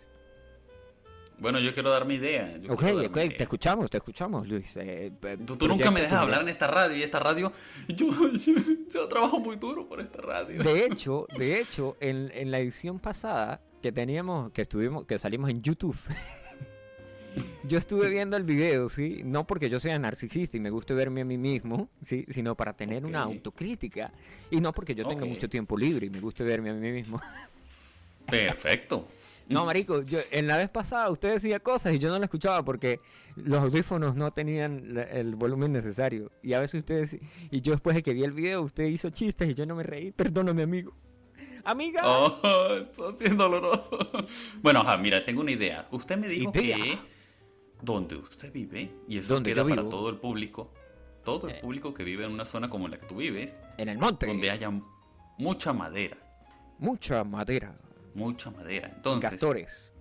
Bueno, 1.39 1.61
yo 1.61 1.73
quiero 1.73 1.91
dar 1.91 2.05
mi 2.05 2.15
idea. 2.15 2.57
yo 2.59 2.73
Ok, 2.73 2.83
ok, 3.07 3.15
te 3.15 3.43
escuchamos, 3.45 3.89
te 3.91 3.99
escuchamos, 3.99 4.49
Luis. 4.49 4.77
Eh, 4.77 5.13
eh, 5.23 5.39
Tú, 5.47 5.57
tú 5.57 5.69
nunca 5.69 5.91
me 5.91 6.01
dejas 6.01 6.19
hablar 6.21 6.43
en 6.43 6.49
esta 6.49 6.67
radio 6.67 6.97
y 6.97 7.03
esta 7.03 7.21
radio, 7.21 7.53
yo, 7.89 8.09
yo, 8.33 8.55
yo 8.93 9.07
trabajo 9.09 9.39
muy 9.39 9.57
duro 9.57 9.87
por 9.89 10.01
esta 10.01 10.21
radio. 10.21 10.63
De 10.63 10.85
hecho, 10.87 11.27
de 11.39 11.61
hecho, 11.61 11.97
en, 12.01 12.31
en 12.35 12.51
la 12.51 12.59
edición 12.59 12.99
pasada 12.99 13.61
que 13.81 13.93
teníamos, 13.93 14.51
que 14.53 14.63
estuvimos, 14.63 15.07
que 15.07 15.17
salimos 15.21 15.49
en 15.51 15.63
YouTube, 15.63 15.97
yo 17.63 17.79
estuve 17.79 18.09
viendo 18.11 18.37
el 18.37 18.43
video, 18.43 18.89
sí, 18.89 19.21
no 19.25 19.47
porque 19.47 19.71
yo 19.71 19.79
sea 19.79 19.97
narcisista 19.97 20.57
y 20.57 20.61
me 20.61 20.71
guste 20.71 20.93
verme 20.95 21.21
a 21.21 21.25
mí 21.25 21.39
mismo, 21.39 21.89
sí, 22.03 22.25
sino 22.29 22.57
para 22.57 22.73
tener 22.73 23.05
una 23.07 23.21
autocrítica 23.21 24.13
y 24.51 24.61
no 24.61 24.73
porque 24.73 24.97
yo 24.97 25.07
tenga 25.07 25.23
Ok. 25.23 25.31
mucho 25.31 25.49
tiempo 25.49 25.77
libre 25.77 26.07
y 26.07 26.11
me 26.11 26.19
guste 26.21 26.43
verme 26.43 26.71
a 26.71 26.75
mí 26.75 26.91
mismo. 26.91 27.21
Perfecto. 28.27 29.07
No, 29.49 29.65
marico, 29.65 30.03
yo 30.03 30.19
en 30.31 30.47
la 30.47 30.59
vez 30.59 30.69
pasada 30.69 31.09
usted 31.11 31.33
decía 31.33 31.59
cosas 31.61 31.95
y 31.95 31.99
yo 31.99 32.09
no 32.11 32.19
la 32.19 32.27
escuchaba 32.27 32.63
porque 32.65 33.01
los 33.37 33.59
audífonos 33.61 34.15
no 34.15 34.31
tenían 34.33 34.95
la- 34.95 35.03
el 35.05 35.35
volumen 35.37 35.73
necesario. 35.73 36.31
Y 36.43 36.53
a 36.53 36.61
veces 36.61 36.81
usted 36.81 37.03
deci- 37.03 37.21
y 37.51 37.61
yo 37.63 37.73
después 37.73 37.97
de 37.97 38.03
que 38.03 38.13
vi 38.13 38.25
el 38.25 38.33
video, 38.33 38.63
usted 38.63 38.85
hizo 38.85 39.09
chistes 39.11 39.49
y 39.49 39.55
yo 39.55 39.65
no 39.65 39.75
me 39.75 39.83
reí. 39.85 40.13
Perdóname, 40.13 40.63
amigo. 40.63 40.93
Amiga. 41.65 42.03
Oh, 42.05 42.75
eso 42.75 43.13
sí 43.15 43.25
es 43.25 43.37
doloroso. 43.37 43.99
Bueno, 44.63 44.81
ajá, 44.81 44.97
mira, 44.97 45.25
tengo 45.25 45.41
una 45.41 45.53
idea. 45.53 45.87
Usted 45.91 46.17
me 46.19 46.29
dijo 46.29 46.51
Idea. 46.55 46.77
que 46.77 46.99
donde 47.83 48.17
usted 48.17 48.53
vive, 48.53 48.91
y 49.09 49.19
eso 49.19 49.35
Donde 49.35 49.51
queda 49.53 49.63
yo 49.63 49.69
para 49.69 49.83
vivo. 49.83 49.91
todo 49.91 50.09
el 50.11 50.17
público, 50.17 50.73
todo 51.25 51.49
el 51.49 51.55
Eh. 51.57 51.59
público 51.61 51.95
que 51.95 52.05
vive 52.05 52.25
en 52.25 52.33
una 52.33 52.45
zona 52.45 52.69
como 52.69 52.89
la 52.89 52.99
que 52.99 53.07
tú 53.07 53.17
vives, 53.17 53.57
En 53.77 53.89
el 53.89 53.99
monte. 53.99 54.27
donde 54.27 54.51
haya 54.51 54.71
mucha 55.39 55.73
madera, 55.73 56.17
Mucha 56.79 57.23
madera. 57.25 57.75
Mucha 58.19 58.51
madera. 58.51 58.91
Entonces, 58.95 59.31
Castores. 59.31 59.93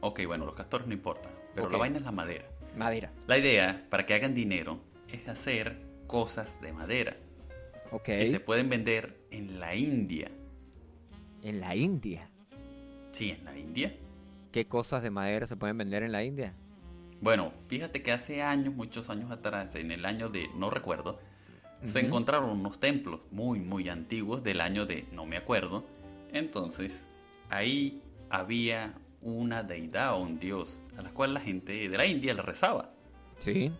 ok, 0.00 0.20
bueno, 0.26 0.46
los 0.46 0.54
castores 0.54 0.86
no 0.86 0.94
importan, 0.94 1.32
pero 1.54 1.68
la 1.68 1.78
vaina 1.78 1.98
es 1.98 2.04
la 2.04 2.12
madera. 2.12 2.44
Madera. 2.76 3.10
La 3.26 3.36
idea, 3.38 3.84
para 3.90 4.06
que 4.06 4.14
hagan 4.14 4.34
dinero, 4.34 4.80
es 5.08 5.26
hacer 5.28 5.80
cosas 6.06 6.60
de 6.60 6.72
madera 6.72 7.16
Ok. 7.90 8.04
que 8.04 8.30
se 8.30 8.40
pueden 8.40 8.68
vender 8.68 9.18
en 9.30 9.58
la 9.58 9.74
India. 9.74 10.30
En 11.42 11.60
la 11.60 11.74
India. 11.74 12.28
Sí, 13.12 13.30
en 13.30 13.44
la 13.44 13.56
India. 13.58 13.94
¿Qué 14.52 14.66
cosas 14.66 15.02
de 15.02 15.10
madera 15.10 15.46
se 15.46 15.56
pueden 15.56 15.76
vender 15.78 16.02
en 16.02 16.12
la 16.12 16.22
India? 16.24 16.54
Bueno, 17.20 17.52
fíjate 17.66 18.02
que 18.02 18.12
hace 18.12 18.42
años, 18.42 18.74
muchos 18.74 19.10
años 19.10 19.30
atrás, 19.30 19.74
en 19.74 19.90
el 19.90 20.04
año 20.04 20.28
de, 20.28 20.48
no 20.54 20.70
recuerdo, 20.70 21.18
se 21.84 22.00
encontraron 22.00 22.50
unos 22.50 22.78
templos 22.80 23.20
muy, 23.30 23.58
muy 23.60 23.88
antiguos 23.88 24.42
del 24.42 24.60
año 24.60 24.86
de, 24.86 25.06
no 25.12 25.26
me 25.26 25.36
acuerdo. 25.36 25.84
Entonces, 26.32 27.04
ahí 27.50 28.02
había 28.30 28.94
una 29.20 29.62
deidad 29.62 30.14
o 30.14 30.18
un 30.18 30.38
dios 30.38 30.82
a 30.96 31.02
la 31.02 31.10
cual 31.10 31.34
la 31.34 31.40
gente 31.40 31.88
de 31.88 31.96
la 31.96 32.06
India 32.06 32.34
le 32.34 32.42
rezaba. 32.42 32.90
Sí. 33.38 33.72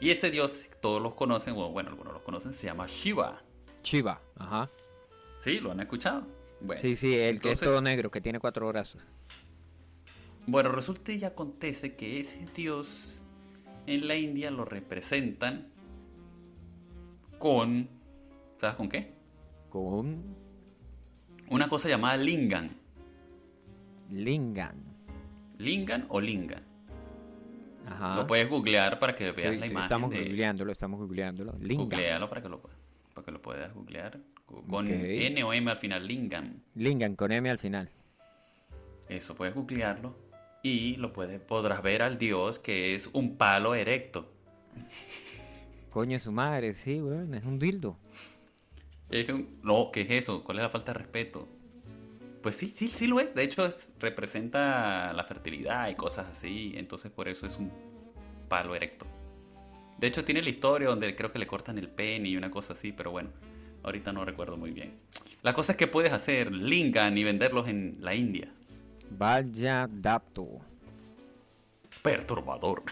Y 0.00 0.10
ese 0.10 0.30
dios, 0.30 0.70
todos 0.80 1.02
los 1.02 1.14
conocen, 1.14 1.54
o 1.56 1.70
bueno, 1.70 1.90
algunos 1.90 2.12
los 2.12 2.22
conocen, 2.22 2.52
se 2.52 2.66
llama 2.66 2.86
Shiva. 2.86 3.42
Chiva. 3.82 4.20
Ajá. 4.36 4.70
¿Sí? 5.40 5.58
¿Lo 5.58 5.72
han 5.72 5.80
escuchado? 5.80 6.26
Bueno, 6.60 6.80
Sí, 6.80 6.96
sí, 6.96 7.16
el 7.16 7.40
que 7.40 7.52
es 7.52 7.60
todo 7.60 7.80
negro, 7.80 8.10
que 8.10 8.20
tiene 8.20 8.38
cuatro 8.38 8.66
brazos. 8.68 9.02
Bueno, 10.46 10.70
resulta 10.70 11.12
y 11.12 11.24
acontece 11.24 11.94
que 11.94 12.20
ese 12.20 12.44
dios 12.54 13.22
en 13.86 14.08
la 14.08 14.16
India 14.16 14.50
lo 14.50 14.64
representan 14.64 15.68
con... 17.38 17.88
¿Sabes 18.60 18.76
con 18.76 18.88
qué? 18.88 19.12
Con 19.68 20.36
Una 21.50 21.68
cosa 21.68 21.88
llamada 21.88 22.16
Lingan. 22.16 22.70
Lingan. 24.10 24.76
Lingan 25.58 26.06
o 26.08 26.20
Lingan. 26.20 26.62
Ajá. 27.86 28.16
Lo 28.16 28.26
puedes 28.26 28.48
googlear 28.48 28.98
para 28.98 29.14
que 29.14 29.30
Sí, 29.30 29.36
veas 29.36 29.56
la 29.58 29.66
imagen. 29.66 29.82
estamos 29.82 30.10
de... 30.10 30.24
googleándolo, 30.24 30.72
estamos 30.72 31.00
googleándolo. 31.00 31.54
Lingan. 31.60 31.88
Googlealo 31.88 32.28
para 32.28 32.42
que 32.42 32.48
lo, 32.48 32.60
para 33.14 33.24
que 33.24 33.32
lo 33.32 33.40
puedas 33.42 33.72
googlear. 33.74 34.18
Con. 34.68 34.88
N 34.88 35.42
o 35.44 35.52
M 35.52 35.70
al 35.70 35.76
final, 35.76 36.06
Lingan. 36.06 36.62
Lingan 36.74 37.16
con 37.16 37.32
M 37.32 37.48
al 37.50 37.58
final. 37.58 37.90
Eso, 39.08 39.34
puedes 39.34 39.54
googlearlo. 39.54 40.14
Y 40.62 40.96
lo 40.96 41.12
puedes, 41.12 41.40
podrás 41.40 41.82
ver 41.82 42.02
al 42.02 42.18
dios 42.18 42.58
que 42.58 42.94
es 42.94 43.08
un 43.12 43.36
palo 43.36 43.74
erecto. 43.74 44.30
Coño 45.90 46.18
su 46.18 46.32
madre, 46.32 46.74
sí, 46.74 47.00
weón, 47.00 47.32
es 47.34 47.44
un 47.44 47.58
dildo. 47.58 47.96
No, 49.62 49.90
¿qué 49.92 50.02
es 50.02 50.10
eso? 50.10 50.44
¿Cuál 50.44 50.58
es 50.58 50.62
la 50.64 50.68
falta 50.70 50.92
de 50.92 50.98
respeto? 50.98 51.48
Pues 52.42 52.56
sí, 52.56 52.66
sí, 52.68 52.88
sí 52.88 53.06
lo 53.06 53.20
es. 53.20 53.34
De 53.34 53.42
hecho, 53.42 53.66
es- 53.66 53.90
representa 53.98 55.12
la 55.12 55.24
fertilidad 55.24 55.88
y 55.88 55.94
cosas 55.94 56.26
así. 56.30 56.72
Entonces, 56.76 57.10
por 57.10 57.28
eso 57.28 57.46
es 57.46 57.56
un 57.58 57.70
palo 58.48 58.74
erecto. 58.74 59.06
De 59.98 60.06
hecho, 60.06 60.24
tiene 60.24 60.42
la 60.42 60.50
historia 60.50 60.88
donde 60.88 61.16
creo 61.16 61.32
que 61.32 61.38
le 61.38 61.46
cortan 61.46 61.78
el 61.78 61.88
pene 61.88 62.28
y 62.28 62.36
una 62.36 62.50
cosa 62.50 62.74
así, 62.74 62.92
pero 62.92 63.10
bueno, 63.10 63.30
ahorita 63.82 64.12
no 64.12 64.24
recuerdo 64.24 64.56
muy 64.56 64.70
bien. 64.70 64.92
La 65.42 65.52
cosa 65.54 65.72
es 65.72 65.78
que 65.78 65.86
puedes 65.88 66.12
hacer 66.12 66.52
lingan 66.52 67.16
y 67.18 67.24
venderlos 67.24 67.66
en 67.68 67.96
la 68.00 68.14
India. 68.14 68.48
Vaya 69.10 69.88
dato 69.90 70.46
Perturbador. 72.02 72.82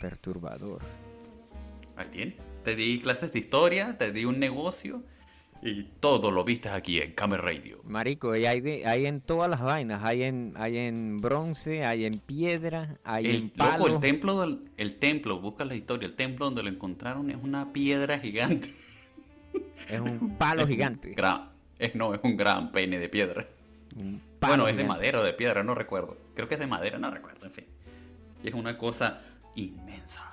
perturbador. 0.00 0.80
Ahí 1.96 2.06
tiene. 2.10 2.36
Te 2.64 2.76
di 2.76 3.00
clases 3.00 3.32
de 3.32 3.40
historia, 3.40 3.96
te 3.98 4.12
di 4.12 4.24
un 4.24 4.38
negocio 4.38 5.02
y 5.62 5.82
todo 6.00 6.30
lo 6.30 6.44
viste 6.44 6.68
aquí 6.68 6.98
en 7.00 7.12
Camer 7.12 7.40
Radio. 7.40 7.80
Marico, 7.84 8.36
y 8.36 8.46
hay, 8.46 8.60
de- 8.60 8.86
hay 8.86 9.06
en 9.06 9.20
todas 9.20 9.50
las 9.50 9.60
vainas. 9.60 10.02
Hay 10.04 10.22
en, 10.22 10.52
hay 10.56 10.76
en 10.78 11.18
bronce, 11.18 11.84
hay 11.84 12.04
en 12.04 12.18
piedra, 12.20 12.96
hay 13.04 13.26
en 13.36 13.50
palo. 13.50 13.72
loco, 13.86 13.94
el 13.94 14.00
templo, 14.00 14.40
del- 14.40 14.58
el 14.76 14.94
templo, 14.96 15.40
busca 15.40 15.64
la 15.64 15.74
historia, 15.74 16.06
el 16.06 16.14
templo 16.14 16.44
donde 16.46 16.62
lo 16.62 16.68
encontraron 16.68 17.30
es 17.30 17.36
una 17.42 17.72
piedra 17.72 18.18
gigante. 18.18 18.68
Es 19.88 20.00
un 20.00 20.36
palo 20.36 20.66
gigante. 20.66 21.14
Gran, 21.14 21.48
es, 21.78 21.94
no, 21.94 22.12
es 22.12 22.20
un 22.22 22.36
gran 22.36 22.70
pene 22.72 22.98
de 22.98 23.08
piedra. 23.08 23.46
Un 23.96 24.20
palo 24.38 24.50
bueno, 24.64 24.68
es 24.68 24.76
de 24.76 24.84
madera 24.84 25.20
o 25.20 25.22
de 25.24 25.32
piedra, 25.32 25.62
no 25.62 25.74
recuerdo. 25.74 26.16
Creo 26.34 26.46
que 26.46 26.54
es 26.54 26.60
de 26.60 26.66
madera, 26.66 26.98
no 26.98 27.10
recuerdo, 27.10 27.46
en 27.46 27.52
fin. 27.52 27.64
Y 28.44 28.48
es 28.48 28.54
una 28.54 28.76
cosa 28.76 29.22
inmensa. 29.54 30.30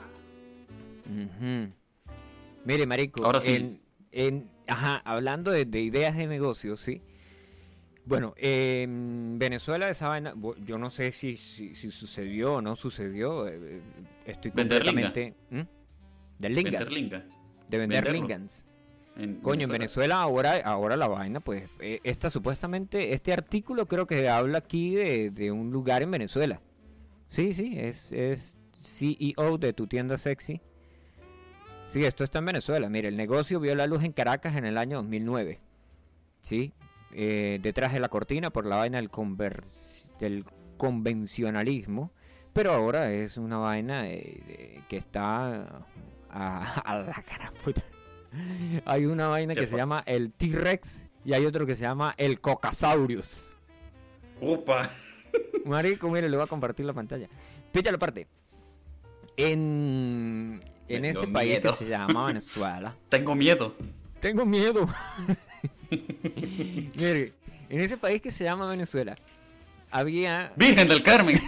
Mire, 2.66 2.86
marico, 2.86 3.24
Ahora 3.26 3.40
sí. 3.40 3.80
En- 4.16 4.50
ajá, 4.68 5.02
hablando 5.06 5.52
de, 5.52 5.66
de 5.66 5.82
ideas 5.82 6.16
de 6.18 6.26
negocio, 6.28 6.76
¿sí? 6.78 7.02
Bueno, 8.06 8.34
en 8.38 9.38
Venezuela 9.40 9.90
esa 9.90 10.10
vaina, 10.10 10.34
yo 10.66 10.78
no 10.78 10.90
sé 10.92 11.12
si, 11.12 11.38
si, 11.38 11.74
si 11.76 11.90
sucedió 11.92 12.56
o 12.56 12.62
no 12.62 12.76
sucedió, 12.76 13.48
eh, 13.48 13.58
eh, 13.62 13.82
estoy 14.26 14.52
completamente... 14.52 15.34
¿Mm? 15.50 15.62
Del 16.38 16.54
lingan, 16.56 16.72
Vender 16.74 16.92
linga. 16.92 17.18
de 17.70 17.78
vender 17.78 18.04
venderlo. 18.04 18.12
lingans. 18.28 18.66
En 19.18 19.36
Coño, 19.40 19.64
en 19.64 19.72
Venezuela 19.72 20.22
ahora, 20.22 20.58
ahora 20.66 20.98
la 20.98 21.08
vaina, 21.08 21.40
pues, 21.40 21.70
eh, 21.80 22.00
esta 22.04 22.30
supuestamente, 22.30 23.14
este 23.14 23.32
artículo 23.32 23.88
creo 23.88 24.06
que 24.06 24.28
habla 24.28 24.58
aquí 24.58 24.94
de, 24.94 25.32
de 25.32 25.52
un 25.52 25.72
lugar 25.72 26.02
en 26.04 26.12
Venezuela. 26.12 26.62
Sí, 27.28 27.54
sí, 27.54 27.76
es, 27.80 28.12
es 28.12 28.56
CEO 28.82 29.58
de 29.58 29.72
tu 29.74 29.88
tienda 29.88 30.18
sexy. 30.18 30.62
Sí, 31.96 32.04
esto 32.04 32.26
está 32.26 32.40
en 32.40 32.46
Venezuela. 32.46 32.90
Mire, 32.90 33.08
el 33.08 33.16
negocio 33.16 33.58
vio 33.62 33.74
la 33.74 33.88
luz 33.88 34.04
en 34.04 34.12
Caracas 34.12 34.58
en 34.58 34.66
el 34.66 34.78
año 34.78 34.98
2009. 34.98 35.62
Sí, 36.42 36.74
eh, 37.14 37.58
detrás 37.62 37.94
de 37.94 38.02
la 38.02 38.10
cortina 38.10 38.50
por 38.50 38.66
la 38.66 38.76
vaina 38.76 38.98
del, 38.98 39.10
del 40.20 40.46
convencionalismo. 40.76 42.12
Pero 42.52 42.74
ahora 42.74 43.14
es 43.14 43.38
una 43.38 43.60
vaina 43.60 44.10
eh, 44.10 44.84
que 44.90 44.98
está 44.98 45.86
a, 46.30 46.80
a 46.82 47.00
la 47.00 47.24
cara 47.24 47.54
puta. 47.64 47.82
Hay 48.84 49.06
una 49.06 49.30
vaina 49.30 49.54
¿Qué 49.54 49.62
que 49.62 49.68
se 49.68 49.78
llama 49.78 50.04
el 50.06 50.34
T-Rex 50.34 51.06
y 51.24 51.32
hay 51.32 51.46
otro 51.46 51.66
que 51.66 51.78
se 51.78 51.84
llama 51.84 52.14
el 52.18 52.42
Cocasaurus. 52.42 53.56
¡Upa! 54.42 54.90
Marico, 55.64 56.10
mire, 56.10 56.28
le 56.28 56.36
voy 56.36 56.44
a 56.44 56.50
compartir 56.50 56.86
la 56.86 56.92
pantalla. 56.92 57.30
Píchalo 57.72 57.96
aparte. 57.96 58.28
En, 59.38 60.60
en 60.88 61.06
este 61.06 61.28
país 61.28 61.60
que 61.60 61.72
se 61.72 61.88
llama 61.88 62.28
Venezuela. 62.28 62.96
Tengo 63.10 63.36
miedo. 63.36 63.76
Tengo 64.20 64.46
miedo. 64.46 64.88
mire, 65.90 67.34
en 67.70 67.82
ese 67.82 67.98
país 67.98 68.22
que 68.22 68.32
se 68.32 68.44
llama 68.44 68.70
Venezuela, 68.70 69.16
había... 69.92 70.54
¡Virgen 70.56 70.88
del 70.88 71.04
Carmen! 71.04 71.40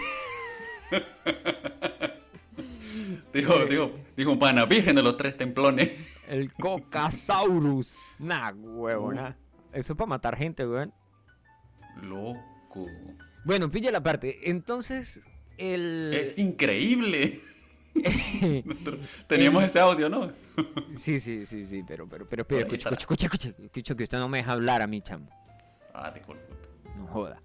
dijo, 3.34 3.66
dijo, 3.66 3.92
dijo 4.16 4.32
un 4.32 4.40
pana, 4.40 4.66
Virgen 4.66 4.96
de 4.96 5.04
los 5.04 5.18
Tres 5.18 5.38
Templones. 5.38 6.26
El 6.30 6.52
Cocasaurus. 6.54 7.98
Nah, 8.20 8.52
huevo, 8.52 9.14
nah. 9.14 9.34
Eso 9.72 9.94
es 9.94 9.98
para 9.98 10.08
matar 10.08 10.38
gente, 10.38 10.68
weón. 10.68 10.94
Loco. 12.02 12.88
Bueno, 13.46 13.72
pilla 13.72 13.92
la 13.92 14.02
parte. 14.02 14.50
Entonces, 14.50 15.22
el... 15.58 16.14
Es 16.14 16.38
increíble. 16.38 17.40
Teníamos 19.28 19.64
ese 19.64 19.80
audio, 19.80 20.10
¿no? 20.10 20.32
sí, 20.96 21.20
sí, 21.20 21.46
sí, 21.46 21.66
sí, 21.66 21.84
pero, 21.88 22.08
pero, 22.08 22.28
pero, 22.28 22.46
pero, 22.46 22.62
escucha, 22.62 22.90
escucha, 22.90 23.26
escucha, 23.26 23.50
escucha, 23.64 23.96
que 23.96 24.04
usted 24.04 24.18
no 24.18 24.28
me 24.30 24.40
deja 24.40 24.54
hablar 24.54 24.82
a 24.82 24.88
mí, 24.88 25.02
chamo. 25.02 25.30
Ah, 25.94 26.12
disculpe. 26.12 26.44
No 26.96 27.08
joda. 27.08 27.42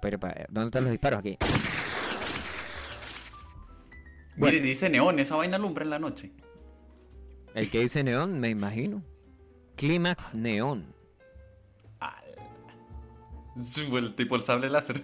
Pero, 0.00 0.18
¿dónde 0.48 0.66
están 0.66 0.84
los 0.84 0.92
disparos 0.92 1.20
aquí? 1.20 1.38
Mire, 4.36 4.60
dice 4.60 4.88
neón, 4.88 5.18
esa 5.18 5.36
vaina 5.36 5.56
alumbra 5.56 5.84
en 5.84 5.90
la 5.90 5.98
noche. 5.98 6.32
El 7.54 7.70
que 7.70 7.80
dice 7.80 8.02
neón, 8.02 8.40
me 8.40 8.48
imagino. 8.48 9.04
Clímax 9.76 10.34
neón. 10.34 10.92
Zu, 13.56 13.98
El 13.98 14.14
tipo 14.14 14.36
el 14.36 14.42
sable 14.42 14.70
láser. 14.70 15.02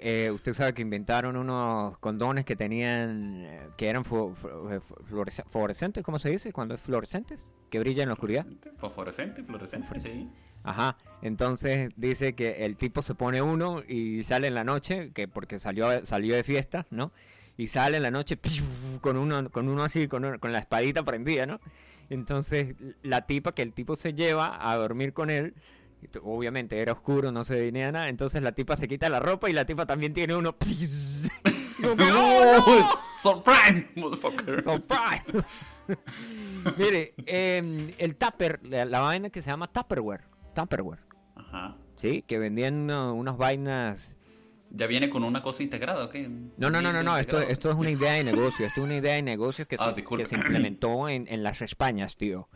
Eh, 0.00 0.30
usted 0.30 0.54
sabe 0.54 0.74
que 0.74 0.82
inventaron 0.82 1.36
unos 1.36 1.98
condones 1.98 2.44
que 2.44 2.54
tenían, 2.56 3.42
eh, 3.44 3.68
que 3.76 3.88
eran 3.88 4.04
flu- 4.04 4.34
flu- 4.34 4.72
eh, 4.76 4.80
fluoresc- 5.10 5.44
fluorescentes, 5.50 6.04
¿cómo 6.04 6.18
se 6.18 6.30
dice? 6.30 6.52
Cuando 6.52 6.74
es 6.74 6.80
fluorescentes, 6.80 7.44
que 7.70 7.78
brillan 7.80 8.04
en 8.04 8.08
la 8.08 8.12
oscuridad. 8.14 8.46
Fosforescente, 8.76 9.42
fluorescente, 9.42 10.00
sí. 10.00 10.28
Ajá, 10.64 10.96
entonces 11.22 11.90
dice 11.96 12.34
que 12.34 12.64
el 12.64 12.76
tipo 12.76 13.02
se 13.02 13.14
pone 13.14 13.42
uno 13.42 13.82
y 13.86 14.22
sale 14.24 14.48
en 14.48 14.54
la 14.54 14.64
noche, 14.64 15.10
que 15.14 15.26
porque 15.28 15.58
salió, 15.58 16.04
salió 16.04 16.34
de 16.34 16.44
fiesta, 16.44 16.86
¿no? 16.90 17.12
Y 17.56 17.66
sale 17.68 17.96
en 17.96 18.02
la 18.04 18.10
noche 18.10 18.38
con 19.00 19.16
uno, 19.16 19.50
con 19.50 19.68
uno 19.68 19.82
así, 19.84 20.06
con, 20.08 20.24
un- 20.24 20.38
con 20.38 20.52
la 20.52 20.58
espadita 20.60 21.02
prendida, 21.04 21.46
¿no? 21.46 21.60
Entonces 22.10 22.74
la 23.02 23.26
tipa 23.26 23.52
que 23.52 23.62
el 23.62 23.72
tipo 23.72 23.96
se 23.96 24.14
lleva 24.14 24.70
a 24.70 24.76
dormir 24.76 25.12
con 25.12 25.28
él, 25.30 25.54
y 26.02 26.08
obviamente 26.22 26.80
era 26.80 26.92
oscuro, 26.92 27.32
no 27.32 27.44
se 27.44 27.56
veía 27.56 27.92
nada, 27.92 28.08
entonces 28.08 28.42
la 28.42 28.52
tipa 28.52 28.76
se 28.76 28.88
quita 28.88 29.08
la 29.08 29.20
ropa 29.20 29.50
y 29.50 29.52
la 29.52 29.64
tipa 29.64 29.86
también 29.86 30.12
tiene 30.14 30.34
uno... 30.36 30.56
¡Oh, 31.84 31.94
no! 31.94 32.88
¡Surprise, 33.20 33.88
motherfucker! 33.96 34.62
Surprise. 34.62 35.24
Mire, 36.76 37.14
em, 37.26 37.92
el 37.98 38.16
Tupper, 38.16 38.60
la, 38.64 38.84
la 38.84 39.00
vaina 39.00 39.30
que 39.30 39.42
se 39.42 39.50
llama 39.50 39.70
Tupperware, 39.72 40.22
Tupperware, 40.54 41.00
Ajá. 41.36 41.76
¿sí? 41.96 42.22
Que 42.26 42.38
vendían 42.38 42.90
unas 42.90 43.36
vainas... 43.36 44.16
¿Ya 44.70 44.86
viene 44.86 45.08
con 45.08 45.24
una 45.24 45.42
cosa 45.42 45.62
integrada 45.62 46.04
o 46.04 46.08
qué? 46.10 46.28
No, 46.28 46.68
no, 46.68 46.82
no, 46.82 46.92
no, 46.92 47.02
no, 47.02 47.16
esto, 47.16 47.40
esto 47.40 47.70
es 47.70 47.76
una 47.76 47.90
idea 47.90 48.12
de 48.12 48.24
negocio, 48.24 48.66
esto 48.66 48.80
es 48.80 48.84
una 48.84 48.96
idea 48.96 49.14
de 49.14 49.22
negocio 49.22 49.66
que, 49.66 49.76
Ah, 49.78 49.94
se, 49.94 50.04
que 50.04 50.26
se 50.26 50.34
implementó 50.34 51.08
en, 51.08 51.26
en 51.26 51.42
las 51.42 51.62
Españas, 51.62 52.16
tío. 52.18 52.48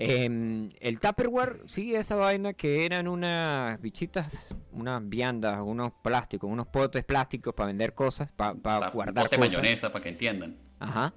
Em, 0.00 0.70
el 0.80 1.00
Tupperware, 1.00 1.62
sí, 1.66 1.94
esa 1.94 2.14
vaina 2.14 2.52
que 2.52 2.84
eran 2.86 3.08
unas 3.08 3.80
bichitas, 3.80 4.54
unas 4.72 5.06
viandas, 5.08 5.60
unos 5.60 5.92
plásticos, 6.02 6.48
unos 6.50 6.68
potes 6.68 7.04
plásticos 7.04 7.52
para 7.54 7.66
vender 7.66 7.94
cosas, 7.94 8.30
para 8.32 8.52
guardar 8.90 9.24
bote 9.24 9.36
cosas. 9.36 9.38
mayonesa 9.50 9.90
para 9.92 10.02
que 10.04 10.08
entiendan. 10.10 10.56
Ajá. 10.78 11.12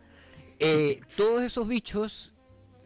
Eh, 0.60 1.00
todos 1.15 1.44
esos 1.44 1.67
bichos 1.67 2.34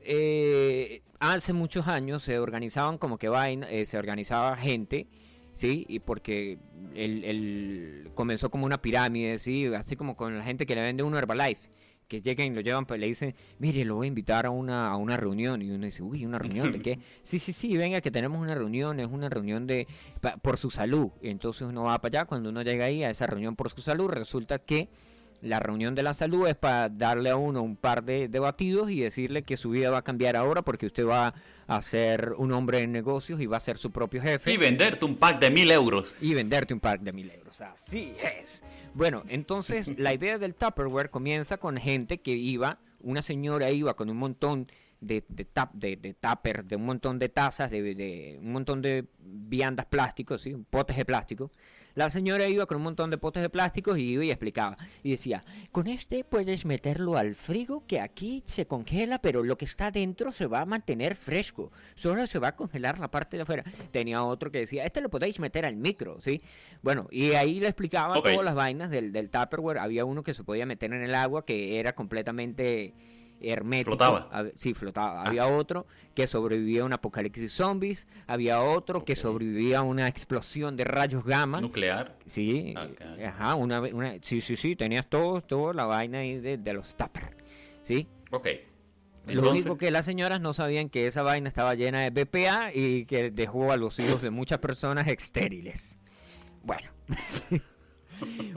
eh, 0.02 1.02
hace 1.20 1.54
muchos 1.54 1.88
años 1.88 2.24
se 2.24 2.40
organizaban 2.40 2.98
como 2.98 3.18
que 3.18 3.30
vaina, 3.30 3.70
eh, 3.72 3.86
se 3.86 3.98
organizaba 3.98 4.56
gente, 4.58 5.08
¿sí? 5.54 5.86
Y 5.88 6.00
porque 6.00 6.60
el- 6.94 8.12
comenzó 8.16 8.50
como 8.52 8.66
una 8.66 8.82
pirámide, 8.82 9.40
¿sí? 9.40 9.66
Así 9.74 9.96
como 9.96 10.16
con 10.16 10.38
la 10.38 10.44
gente 10.44 10.66
que 10.66 10.76
le 10.76 10.82
vende 10.82 11.04
uno 11.04 11.18
Herbalife. 11.18 11.70
Que 12.08 12.22
llegan 12.22 12.48
y 12.48 12.50
lo 12.52 12.62
llevan, 12.62 12.86
pues 12.86 13.00
le 13.00 13.08
dicen, 13.08 13.34
mire, 13.60 13.84
lo 13.86 13.96
voy 13.96 14.06
a 14.06 14.10
invitar 14.10 14.46
a 14.46 14.52
una, 14.52 14.90
a 14.92 14.96
una 14.98 15.18
reunión. 15.18 15.62
Y 15.62 15.72
uno 15.72 15.86
dice, 15.86 16.04
uy, 16.04 16.26
¿una 16.26 16.38
reunión 16.40 16.72
de 16.72 16.80
qué? 16.82 17.00
Sí, 17.24 17.40
sí, 17.40 17.52
sí, 17.54 17.76
venga, 17.78 18.02
que 18.02 18.12
tenemos 18.12 18.40
una 18.40 18.54
reunión, 18.56 19.00
es 19.00 19.08
una 19.08 19.28
reunión 19.30 19.66
de 19.68 19.88
pa- 20.22 20.38
por 20.38 20.58
su 20.58 20.70
salud. 20.70 21.10
Y 21.22 21.30
entonces 21.30 21.64
uno 21.64 21.84
va 21.84 22.00
para 22.02 22.20
allá, 22.20 22.26
cuando 22.26 22.50
uno 22.50 22.62
llega 22.62 22.86
ahí 22.86 23.04
a 23.04 23.10
esa 23.10 23.26
reunión 23.26 23.56
por 23.56 23.72
su 23.72 23.82
salud, 23.82 24.08
resulta 24.10 24.60
que 24.60 24.88
la 25.42 25.60
reunión 25.60 25.94
de 25.96 26.02
la 26.04 26.14
salud 26.14 26.48
es 26.48 26.56
para 26.56 26.90
darle 26.90 27.30
a 27.30 27.36
uno 27.36 27.62
un 27.62 27.76
par 27.76 28.04
de, 28.04 28.28
de 28.30 28.40
batidos 28.40 28.90
y 28.90 29.00
decirle 29.02 29.44
que 29.44 29.58
su 29.58 29.70
vida 29.72 29.92
va 29.92 30.00
a 30.00 30.02
cambiar 30.02 30.36
ahora 30.36 30.62
porque 30.64 30.86
usted 30.88 31.06
va 31.06 31.34
a 31.68 31.82
ser 31.82 32.34
un 32.38 32.52
hombre 32.54 32.80
de 32.80 32.88
negocios 32.88 33.40
y 33.42 33.46
va 33.46 33.58
a 33.58 33.60
ser 33.60 33.78
su 33.78 33.92
propio 33.92 34.22
jefe 34.22 34.52
Y 34.54 34.58
venderte 34.58 35.06
un 35.06 35.16
pack 35.18 35.40
de 35.40 35.52
mil 35.52 35.70
euros. 35.72 36.16
y 36.22 36.34
venderte 36.34 36.74
un 36.74 36.80
pack 36.80 37.02
de 37.02 37.12
mil 37.14 37.30
euros. 37.30 37.45
Así 37.62 38.14
es. 38.22 38.62
Bueno, 38.94 39.24
entonces 39.28 39.98
la 39.98 40.14
idea 40.14 40.38
del 40.38 40.56
Tupperware 40.56 41.10
comienza 41.10 41.58
con 41.58 41.78
gente 41.78 42.20
que 42.20 42.32
iba, 42.32 42.80
una 43.02 43.22
señora 43.22 43.72
iba 43.72 43.96
con 43.96 44.10
un 44.10 44.18
montón 44.18 44.68
de, 45.02 45.24
de, 45.28 45.46
tap, 45.46 45.74
de, 45.74 45.96
de 45.96 46.16
de 46.64 46.76
un 46.76 46.86
montón 46.86 47.20
de 47.20 47.30
tazas, 47.30 47.70
de, 47.72 47.96
de 47.96 48.38
un 48.42 48.52
montón 48.52 48.82
de 48.82 49.06
viandas 49.20 49.86
plásticos, 49.86 50.42
¿sí? 50.42 50.56
potes 50.70 50.98
de 50.98 51.06
plástico. 51.06 51.52
La 51.96 52.10
señora 52.10 52.48
iba 52.50 52.66
con 52.66 52.78
un 52.78 52.84
montón 52.84 53.10
de 53.10 53.18
potes 53.18 53.42
de 53.42 53.50
plásticos 53.50 53.98
y 53.98 54.02
iba 54.12 54.26
y 54.26 54.30
explicaba. 54.30 54.78
Y 55.02 55.12
decía, 55.12 55.46
con 55.72 55.88
este 55.88 56.26
puedes 56.26 56.66
meterlo 56.66 57.18
al 57.18 57.36
frigo 57.36 57.86
que 57.88 58.02
aquí 58.02 58.44
se 58.46 58.68
congela, 58.68 59.20
pero 59.20 59.44
lo 59.44 59.58
que 59.58 59.64
está 59.64 59.92
dentro 59.92 60.34
se 60.34 60.46
va 60.46 60.60
a 60.62 60.66
mantener 60.66 61.16
fresco. 61.16 61.72
Solo 61.96 62.28
se 62.28 62.38
va 62.38 62.50
a 62.50 62.56
congelar 62.58 63.00
la 63.00 63.10
parte 63.10 63.38
de 63.38 63.44
afuera. 63.44 63.64
Tenía 63.92 64.24
otro 64.24 64.52
que 64.52 64.60
decía, 64.60 64.84
este 64.84 65.00
lo 65.00 65.10
podéis 65.10 65.40
meter 65.40 65.66
al 65.66 65.78
micro, 65.78 66.20
¿sí? 66.20 66.42
Bueno, 66.82 67.08
y 67.12 67.32
ahí 67.32 67.62
le 67.62 67.68
explicaba 67.68 68.16
todas 68.16 68.44
las 68.44 68.56
vainas 68.56 68.90
del, 68.90 69.14
del 69.14 69.30
Tupperware. 69.30 69.80
Había 69.80 70.04
uno 70.04 70.22
que 70.22 70.34
se 70.34 70.44
podía 70.44 70.66
meter 70.66 70.92
en 70.92 71.02
el 71.02 71.16
agua 71.16 71.46
que 71.46 71.80
era 71.80 71.96
completamente 71.96 72.94
hermético. 73.50 73.92
Flotaba. 73.92 74.30
Hab- 74.32 74.52
Sí, 74.56 74.74
flotaba. 74.74 75.22
Ah. 75.24 75.28
Había 75.28 75.48
otro 75.48 75.86
que 76.14 76.28
sobrevivía 76.28 76.82
a 76.82 76.86
un 76.86 76.94
apocalipsis 76.94 77.52
zombies. 77.52 78.08
Había 78.28 78.62
otro 78.62 79.04
que 79.06 79.16
sobrevivía 79.16 79.80
a 79.80 79.82
una 79.82 80.08
explosión 80.08 80.76
de 80.78 80.84
rayos 80.86 81.24
gamma. 81.26 81.62
Nuclear. 81.62 82.18
Sí, 82.26 82.74
ajá, 83.26 83.56
una, 83.56 83.82
una, 83.82 84.16
sí, 84.22 84.42
sí, 84.42 84.56
sí, 84.56 84.76
tenías 84.76 85.08
todo, 85.08 85.42
toda 85.42 85.74
la 85.74 85.86
vaina 85.86 86.20
ahí 86.20 86.40
de, 86.40 86.58
de 86.58 86.74
los 86.74 86.96
Tupper, 86.96 87.36
¿sí? 87.84 88.08
Ok. 88.32 88.48
Lo 89.28 89.50
único 89.50 89.76
que 89.78 89.90
las 89.90 90.06
señoras 90.06 90.40
no 90.40 90.54
sabían 90.54 90.88
que 90.88 91.08
esa 91.08 91.24
vaina 91.24 91.48
estaba 91.48 91.74
llena 91.74 92.02
de 92.08 92.12
BPA 92.12 92.72
y 92.76 93.06
que 93.06 93.32
dejó 93.32 93.72
a 93.72 93.78
los 93.78 93.98
hijos 94.00 94.22
de 94.22 94.30
muchas 94.30 94.60
personas 94.60 95.08
estériles. 95.08 95.96
Bueno. 96.64 96.90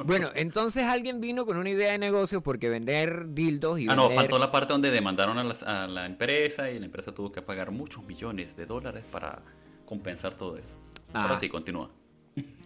bueno, 0.05 0.31
entonces 0.35 0.85
alguien 0.85 1.21
vino 1.21 1.45
con 1.47 1.57
una 1.57 1.71
idea 1.71 1.93
de 1.93 1.99
negocio 1.99 2.41
porque 2.43 2.69
vender 2.69 3.35
dildos 3.35 3.81
y 3.81 3.89
Ah, 3.89 3.95
no, 3.95 4.11
faltó 4.11 4.39
la 4.39 4.51
parte 4.51 4.73
donde 4.73 4.91
demandaron 4.91 5.39
a, 5.39 5.45
las- 5.45 5.63
a 5.63 5.87
la 5.87 6.07
empresa 6.07 6.71
y 6.71 6.79
la 6.79 6.87
empresa 6.87 7.13
tuvo 7.13 7.33
que 7.33 7.43
pagar 7.43 7.71
muchos 7.71 8.05
millones 8.05 8.57
de 8.57 8.67
dólares 8.67 9.05
para 9.11 9.43
compensar 9.85 10.35
todo 10.37 10.57
eso. 10.57 10.77
Ah. 11.13 11.23
Ahora 11.23 11.37
sí, 11.37 11.49
continúa. 11.49 11.91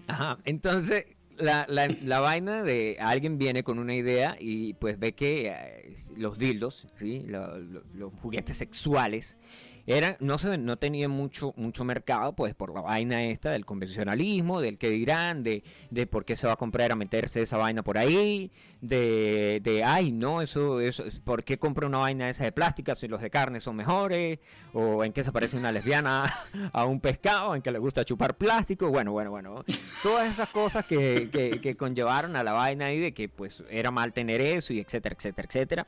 Ajá, 0.09 0.39
entonces 0.45 1.07
la, 1.37 1.65
la, 1.69 1.89
la 2.03 2.21
vaina 2.21 2.63
de 2.63 2.99
alguien 3.01 3.39
viene 3.39 3.63
con 3.63 3.79
una 3.79 3.95
idea 3.95 4.37
y 4.39 4.75
pues 4.75 4.99
ve 4.99 5.15
que 5.15 5.49
eh, 5.49 5.97
los 6.17 6.39
dildos, 6.39 6.87
¿sí? 6.97 7.23
Lo- 7.27 7.59
lo- 7.59 7.83
los 7.95 8.13
juguetes 8.21 8.57
sexuales 8.57 9.37
eran 9.87 10.17
no 10.21 10.39
se 10.39 10.59
no 10.59 10.77
tenían 10.77 11.11
mucho 11.11 11.53
mucho 11.57 11.85
mercado 11.85 12.35
pues 12.35 12.55
por 12.55 12.75
la 12.75 12.81
vaina 12.81 13.25
esta 13.25 13.51
del 13.51 13.65
convencionalismo 13.65 14.61
del 14.61 14.79
que 14.79 14.91
dirán 14.91 15.43
de, 15.43 15.65
de 15.91 16.07
por 16.07 16.25
qué 16.25 16.37
se 16.37 16.47
va 16.47 16.55
a 16.55 16.57
comprar 16.57 16.93
a 16.93 16.97
meterse 16.97 17.43
esa 17.43 17.57
vaina 17.57 17.83
por 17.83 17.99
ahí 17.99 18.51
de, 18.81 19.61
de 19.63 19.85
ay 19.85 20.13
no 20.13 20.43
eso 20.43 20.81
eso 20.81 21.05
por 21.25 21.45
qué 21.45 21.59
compra 21.59 21.87
una 21.87 21.99
vaina 21.99 22.31
esa 22.31 22.45
de 22.45 22.53
plástica 22.53 22.95
si 22.95 23.09
los 23.09 23.21
de 23.21 23.31
carne 23.31 23.61
son 23.61 23.77
mejores 23.77 24.39
o 24.73 25.05
en 25.05 25.13
qué 25.13 25.25
se 25.25 25.33
parece 25.33 25.57
una 25.57 25.73
lesbiana 25.73 26.33
a 26.73 26.85
un 26.85 27.01
pescado 27.01 27.55
en 27.55 27.63
que 27.63 27.73
le 27.73 27.79
gusta 27.79 28.05
chupar 28.05 28.37
plástico 28.37 28.89
bueno 28.89 29.13
bueno 29.13 29.31
bueno. 29.31 29.65
Todas 30.03 30.31
esas 30.31 30.49
cosas 30.49 30.85
que, 30.85 31.31
que, 31.31 31.61
que 31.61 31.77
conllevaron 31.77 32.37
a 32.37 32.45
la 32.45 32.53
vaina 32.53 32.87
ahí 32.87 32.99
de 32.99 33.13
que 33.13 33.29
pues 33.29 33.65
era 33.71 33.91
mal 33.91 34.13
tener 34.13 34.41
eso 34.41 34.73
y 34.73 34.81
etcétera 34.81 35.15
etcétera 35.19 35.49
etcétera 35.49 35.87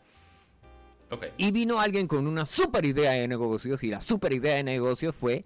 Y 1.37 1.51
vino 1.53 1.81
alguien 1.81 2.07
con 2.07 2.27
una 2.27 2.47
super 2.47 2.85
idea 2.85 3.13
de 3.13 3.29
negocios 3.29 3.83
y 3.83 3.89
la 3.89 4.01
super 4.01 4.33
idea 4.33 4.57
de 4.57 4.65
negocios 4.65 5.15
fue 5.15 5.45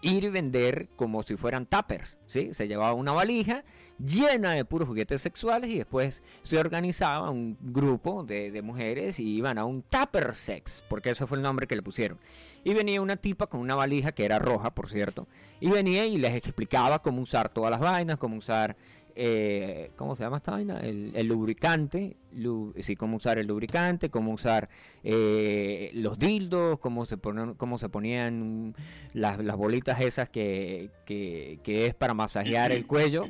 ir 0.00 0.24
y 0.24 0.28
vender 0.28 0.88
como 0.96 1.22
si 1.22 1.36
fueran 1.36 1.66
tuppers, 1.66 2.18
¿sí? 2.26 2.54
Se 2.54 2.68
llevaba 2.68 2.94
una 2.94 3.12
valija 3.12 3.64
llena 3.98 4.52
de 4.52 4.64
puros 4.64 4.86
juguetes 4.86 5.20
sexuales 5.20 5.70
y 5.70 5.78
después 5.78 6.22
se 6.42 6.58
organizaba 6.58 7.30
un 7.30 7.56
grupo 7.60 8.22
de, 8.22 8.50
de 8.50 8.62
mujeres 8.62 9.18
y 9.18 9.36
iban 9.36 9.58
a 9.58 9.64
un 9.64 9.82
tupper 9.82 10.34
sex, 10.34 10.84
porque 10.88 11.10
ese 11.10 11.26
fue 11.26 11.38
el 11.38 11.42
nombre 11.42 11.66
que 11.66 11.74
le 11.74 11.82
pusieron. 11.82 12.18
Y 12.64 12.74
venía 12.74 13.02
una 13.02 13.16
tipa 13.16 13.48
con 13.48 13.60
una 13.60 13.74
valija 13.74 14.12
que 14.12 14.24
era 14.24 14.38
roja, 14.38 14.70
por 14.72 14.90
cierto, 14.90 15.26
y 15.60 15.68
venía 15.68 16.06
y 16.06 16.18
les 16.18 16.34
explicaba 16.34 17.00
cómo 17.00 17.22
usar 17.22 17.48
todas 17.48 17.70
las 17.70 17.80
vainas, 17.80 18.18
cómo 18.18 18.36
usar 18.36 18.76
eh, 19.20 19.90
¿cómo 19.96 20.14
se 20.14 20.22
llama 20.22 20.36
esta 20.36 20.52
vaina? 20.52 20.78
El, 20.78 21.10
el 21.14 21.26
lubricante, 21.26 22.16
lu- 22.32 22.72
sí, 22.84 22.94
cómo 22.94 23.16
usar 23.16 23.36
el 23.38 23.48
lubricante, 23.48 24.10
cómo 24.10 24.32
usar 24.32 24.68
eh, 25.02 25.90
los 25.94 26.18
dildos, 26.18 26.78
cómo 26.78 27.04
se, 27.04 27.16
ponen, 27.16 27.54
cómo 27.54 27.78
se 27.78 27.88
ponían 27.88 28.76
las, 29.14 29.42
las 29.42 29.56
bolitas 29.56 30.00
esas 30.00 30.28
que, 30.28 30.90
que, 31.04 31.58
que 31.64 31.86
es 31.86 31.94
para 31.94 32.14
masajear 32.14 32.70
el 32.70 32.86
cuello, 32.86 33.24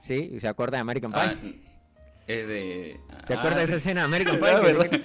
¿sí? 0.00 0.36
¿Se 0.40 0.48
acuerda 0.48 0.78
de 0.78 0.80
American 0.80 1.12
Pie? 1.12 1.20
Ah, 1.22 1.34
es 2.26 2.48
de... 2.48 3.00
¿Se 3.26 3.34
ah, 3.34 3.38
acuerda 3.38 3.58
de 3.58 3.64
esa 3.64 3.76
escena 3.76 4.00
de 4.00 4.06
American 4.06 4.38
Pie? 4.40 4.48
Ah, 4.48 4.98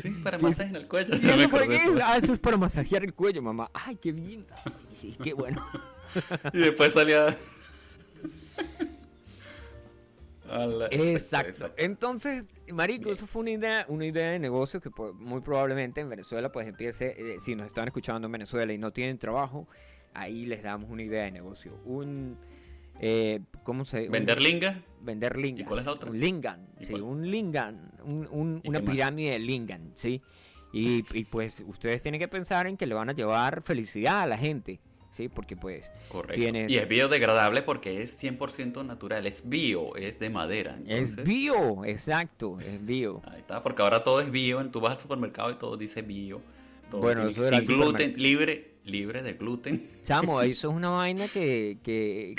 Sí, 0.00 0.10
para 0.24 0.38
que- 0.38 0.42
masaje 0.44 0.70
en 0.70 0.76
el 0.76 0.88
cuello. 0.88 1.14
¿Y 1.16 1.28
eso 1.28 1.48
por 1.50 1.66
qué? 1.68 1.74
eso. 1.76 1.98
Ah, 2.02 2.16
eso 2.16 2.32
es 2.32 2.38
para 2.40 2.56
masajear 2.56 3.04
el 3.04 3.14
cuello, 3.14 3.42
mamá. 3.42 3.70
Ay, 3.74 3.96
qué 3.96 4.10
bien. 4.12 4.44
Ay, 4.64 4.72
sí, 4.92 5.16
qué 5.22 5.32
bueno. 5.34 5.60
Y 6.52 6.58
después 6.58 6.92
salía... 6.94 7.36
Exacto. 10.90 11.70
Entonces, 11.76 12.46
marico, 12.72 13.10
eso 13.10 13.26
fue 13.26 13.42
una 13.42 13.50
idea, 13.52 13.84
una 13.88 14.06
idea 14.06 14.30
de 14.30 14.38
negocio 14.38 14.80
que 14.80 14.90
pues, 14.90 15.14
muy 15.14 15.40
probablemente 15.40 16.00
en 16.00 16.08
Venezuela 16.08 16.50
pues 16.52 16.66
empiece, 16.68 17.14
eh, 17.18 17.36
si 17.40 17.54
nos 17.54 17.66
están 17.66 17.86
escuchando 17.88 18.26
en 18.26 18.32
Venezuela 18.32 18.72
y 18.72 18.78
no 18.78 18.92
tienen 18.92 19.18
trabajo, 19.18 19.68
ahí 20.14 20.46
les 20.46 20.62
damos 20.62 20.90
una 20.90 21.02
idea 21.02 21.24
de 21.24 21.30
negocio. 21.32 21.78
Un, 21.84 22.38
eh, 23.00 23.40
¿cómo 23.62 23.84
se? 23.84 24.06
un- 24.06 24.12
Vender 24.12 24.40
linga. 24.40 24.82
vender 25.00 25.36
lingas. 25.36 25.66
cuál 25.66 25.80
es 25.80 25.86
la 25.86 25.92
otra? 25.92 26.10
Un 26.10 26.18
lingan, 26.18 26.68
¿Y 26.80 26.84
sí, 26.84 26.90
cuál? 26.92 27.02
un 27.02 27.30
lingan, 27.30 27.92
un- 28.04 28.28
un- 28.30 28.60
¿Y 28.64 28.68
una 28.68 28.80
pirámide 28.80 29.30
de 29.32 29.38
lingan, 29.38 29.92
sí. 29.94 30.20
Y, 30.72 31.02
y, 31.18 31.24
pues 31.24 31.64
ustedes 31.66 32.02
tienen 32.02 32.18
que 32.18 32.28
pensar 32.28 32.66
en 32.66 32.76
que 32.76 32.86
le 32.86 32.94
van 32.94 33.08
a 33.08 33.12
llevar 33.14 33.62
felicidad 33.62 34.20
a 34.22 34.26
la 34.26 34.36
gente, 34.36 34.80
sí, 35.18 35.28
porque 35.28 35.56
pues 35.56 35.90
Correcto. 36.08 36.40
Tienes- 36.40 36.70
Y 36.70 36.78
es 36.78 36.88
biodegradable 36.88 37.62
porque 37.62 38.02
es 38.02 38.16
100% 38.22 38.84
natural. 38.84 39.26
Es 39.26 39.42
bio, 39.48 39.96
es 39.96 40.18
de 40.20 40.30
madera. 40.30 40.78
es 40.86 41.16
bio, 41.16 41.84
exacto, 41.84 42.58
es 42.60 42.84
bio. 42.84 43.20
Ahí 43.26 43.40
está, 43.40 43.62
porque 43.62 43.82
ahora 43.82 44.02
todo 44.04 44.20
es 44.20 44.30
bio. 44.30 44.64
Tú 44.70 44.80
vas 44.80 44.92
al 44.92 44.98
supermercado 44.98 45.50
y 45.50 45.56
todo 45.56 45.76
dice 45.76 46.02
bio. 46.02 46.40
Todo 46.88 47.00
Bueno, 47.00 47.26
eso 47.28 47.46
era 47.46 47.58
sin 47.58 47.66
gluten, 47.66 48.14
libre, 48.16 48.76
libre 48.84 49.22
de 49.22 49.32
gluten. 49.34 49.86
Chamo, 50.04 50.40
eso 50.40 50.70
es 50.70 50.74
una 50.76 50.90
vaina 50.90 51.26
que, 51.26 51.78
que... 51.82 52.36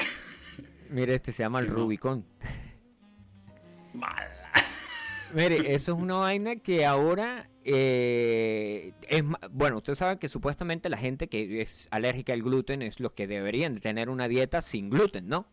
Mire, 0.89 1.15
este 1.15 1.33
se 1.33 1.43
llama 1.43 1.59
el. 1.59 1.67
Rubicon. 1.67 2.25
Mala. 3.93 4.53
Mire, 5.33 5.75
eso 5.75 5.93
es 5.95 6.01
una 6.01 6.15
vaina 6.15 6.55
que 6.55 6.85
ahora 6.85 7.48
eh, 7.71 8.93
es 9.07 9.23
bueno, 9.51 9.77
usted 9.77 9.95
sabe 9.95 10.17
que 10.17 10.27
supuestamente 10.27 10.89
la 10.89 10.97
gente 10.97 11.27
que 11.27 11.61
es 11.61 11.87
alérgica 11.91 12.33
al 12.33 12.41
gluten 12.41 12.81
es 12.81 12.99
los 12.99 13.11
que 13.13 13.27
deberían 13.27 13.75
de 13.75 13.81
tener 13.81 14.09
una 14.09 14.27
dieta 14.27 14.61
sin 14.61 14.89
gluten, 14.89 15.27
¿no? 15.27 15.45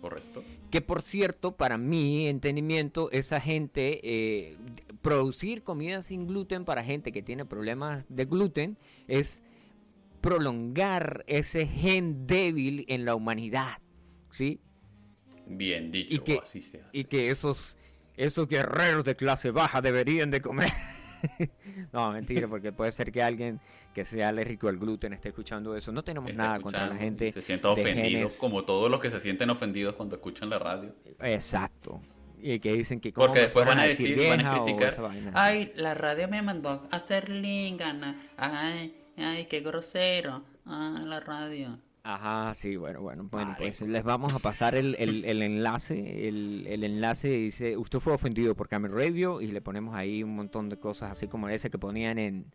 Correcto. 0.00 0.42
Que 0.70 0.80
por 0.80 1.02
cierto, 1.02 1.56
para 1.56 1.76
mi 1.76 2.26
entendimiento, 2.28 3.10
esa 3.10 3.40
gente, 3.40 4.00
eh, 4.02 4.56
producir 5.02 5.62
comida 5.62 6.00
sin 6.02 6.26
gluten 6.26 6.64
para 6.64 6.84
gente 6.84 7.12
que 7.12 7.22
tiene 7.22 7.44
problemas 7.44 8.04
de 8.08 8.24
gluten 8.24 8.76
es 9.08 9.42
prolongar 10.20 11.24
ese 11.26 11.66
gen 11.66 12.26
débil 12.26 12.84
en 12.88 13.04
la 13.04 13.14
humanidad, 13.14 13.78
¿sí? 14.30 14.60
Bien 15.46 15.90
dicho, 15.90 16.14
Y 16.14 16.18
que- 16.20 16.38
así 16.42 16.62
se 16.62 16.78
hace. 16.80 16.88
y 16.92 17.04
que 17.04 17.30
esos 17.30 17.76
esos 18.20 18.48
guerreros 18.48 19.04
de 19.04 19.16
clase 19.16 19.50
baja 19.50 19.80
deberían 19.80 20.30
de 20.30 20.40
comer. 20.40 20.70
no, 21.92 22.12
mentira, 22.12 22.48
porque 22.48 22.72
puede 22.72 22.92
ser 22.92 23.10
que 23.10 23.22
alguien 23.22 23.60
que 23.94 24.04
sea 24.04 24.28
alérgico 24.28 24.68
al 24.68 24.78
gluten 24.78 25.12
esté 25.12 25.30
escuchando 25.30 25.76
eso. 25.76 25.90
No 25.92 26.02
tenemos 26.02 26.30
Está 26.30 26.42
nada 26.42 26.60
contra 26.60 26.86
la 26.86 26.96
gente. 26.96 27.32
Se 27.32 27.42
sienta 27.42 27.70
ofendido, 27.70 28.28
como 28.38 28.64
todos 28.64 28.90
los 28.90 29.00
que 29.00 29.10
se 29.10 29.20
sienten 29.20 29.50
ofendidos 29.50 29.94
cuando 29.94 30.16
escuchan 30.16 30.50
la 30.50 30.58
radio. 30.58 30.94
Exacto. 31.20 32.00
Y 32.42 32.58
que 32.60 32.72
dicen 32.72 33.00
que 33.00 33.12
Porque 33.12 33.40
después 33.40 33.66
van 33.66 33.78
a 33.78 33.84
decir, 33.84 34.18
van 34.28 34.46
a 34.46 34.60
o 34.60 34.64
criticar. 34.64 34.96
Ay, 35.34 35.72
la 35.76 35.94
radio 35.94 36.28
me 36.28 36.40
mandó 36.40 36.88
a 36.90 36.96
hacer 36.96 37.28
lingana. 37.28 38.20
Ay, 38.36 38.96
ay, 39.16 39.46
qué 39.46 39.60
grosero. 39.60 40.42
Ay, 40.64 41.04
la 41.04 41.20
radio. 41.20 41.78
Ajá, 42.02 42.54
sí, 42.54 42.76
bueno, 42.76 43.02
bueno, 43.02 43.28
bueno, 43.30 43.54
pues 43.58 43.82
les 43.82 44.02
vamos 44.04 44.32
a 44.34 44.38
pasar 44.38 44.74
el, 44.74 44.96
el- 44.98 45.24
el 45.26 45.42
enlace, 45.42 46.28
el, 46.28 46.66
el 46.66 46.82
enlace 46.84 47.28
dice, 47.28 47.76
usted 47.76 47.98
fue 47.98 48.14
ofendido 48.14 48.54
por 48.54 48.68
Camel 48.68 48.90
Radio 48.92 49.40
y 49.42 49.48
le 49.48 49.60
ponemos 49.60 49.94
ahí 49.94 50.22
un 50.22 50.34
montón 50.34 50.70
de 50.70 50.78
cosas 50.78 51.12
así 51.12 51.28
como 51.28 51.50
ese 51.50 51.68
que 51.68 51.76
ponían 51.78 52.18
en, 52.18 52.46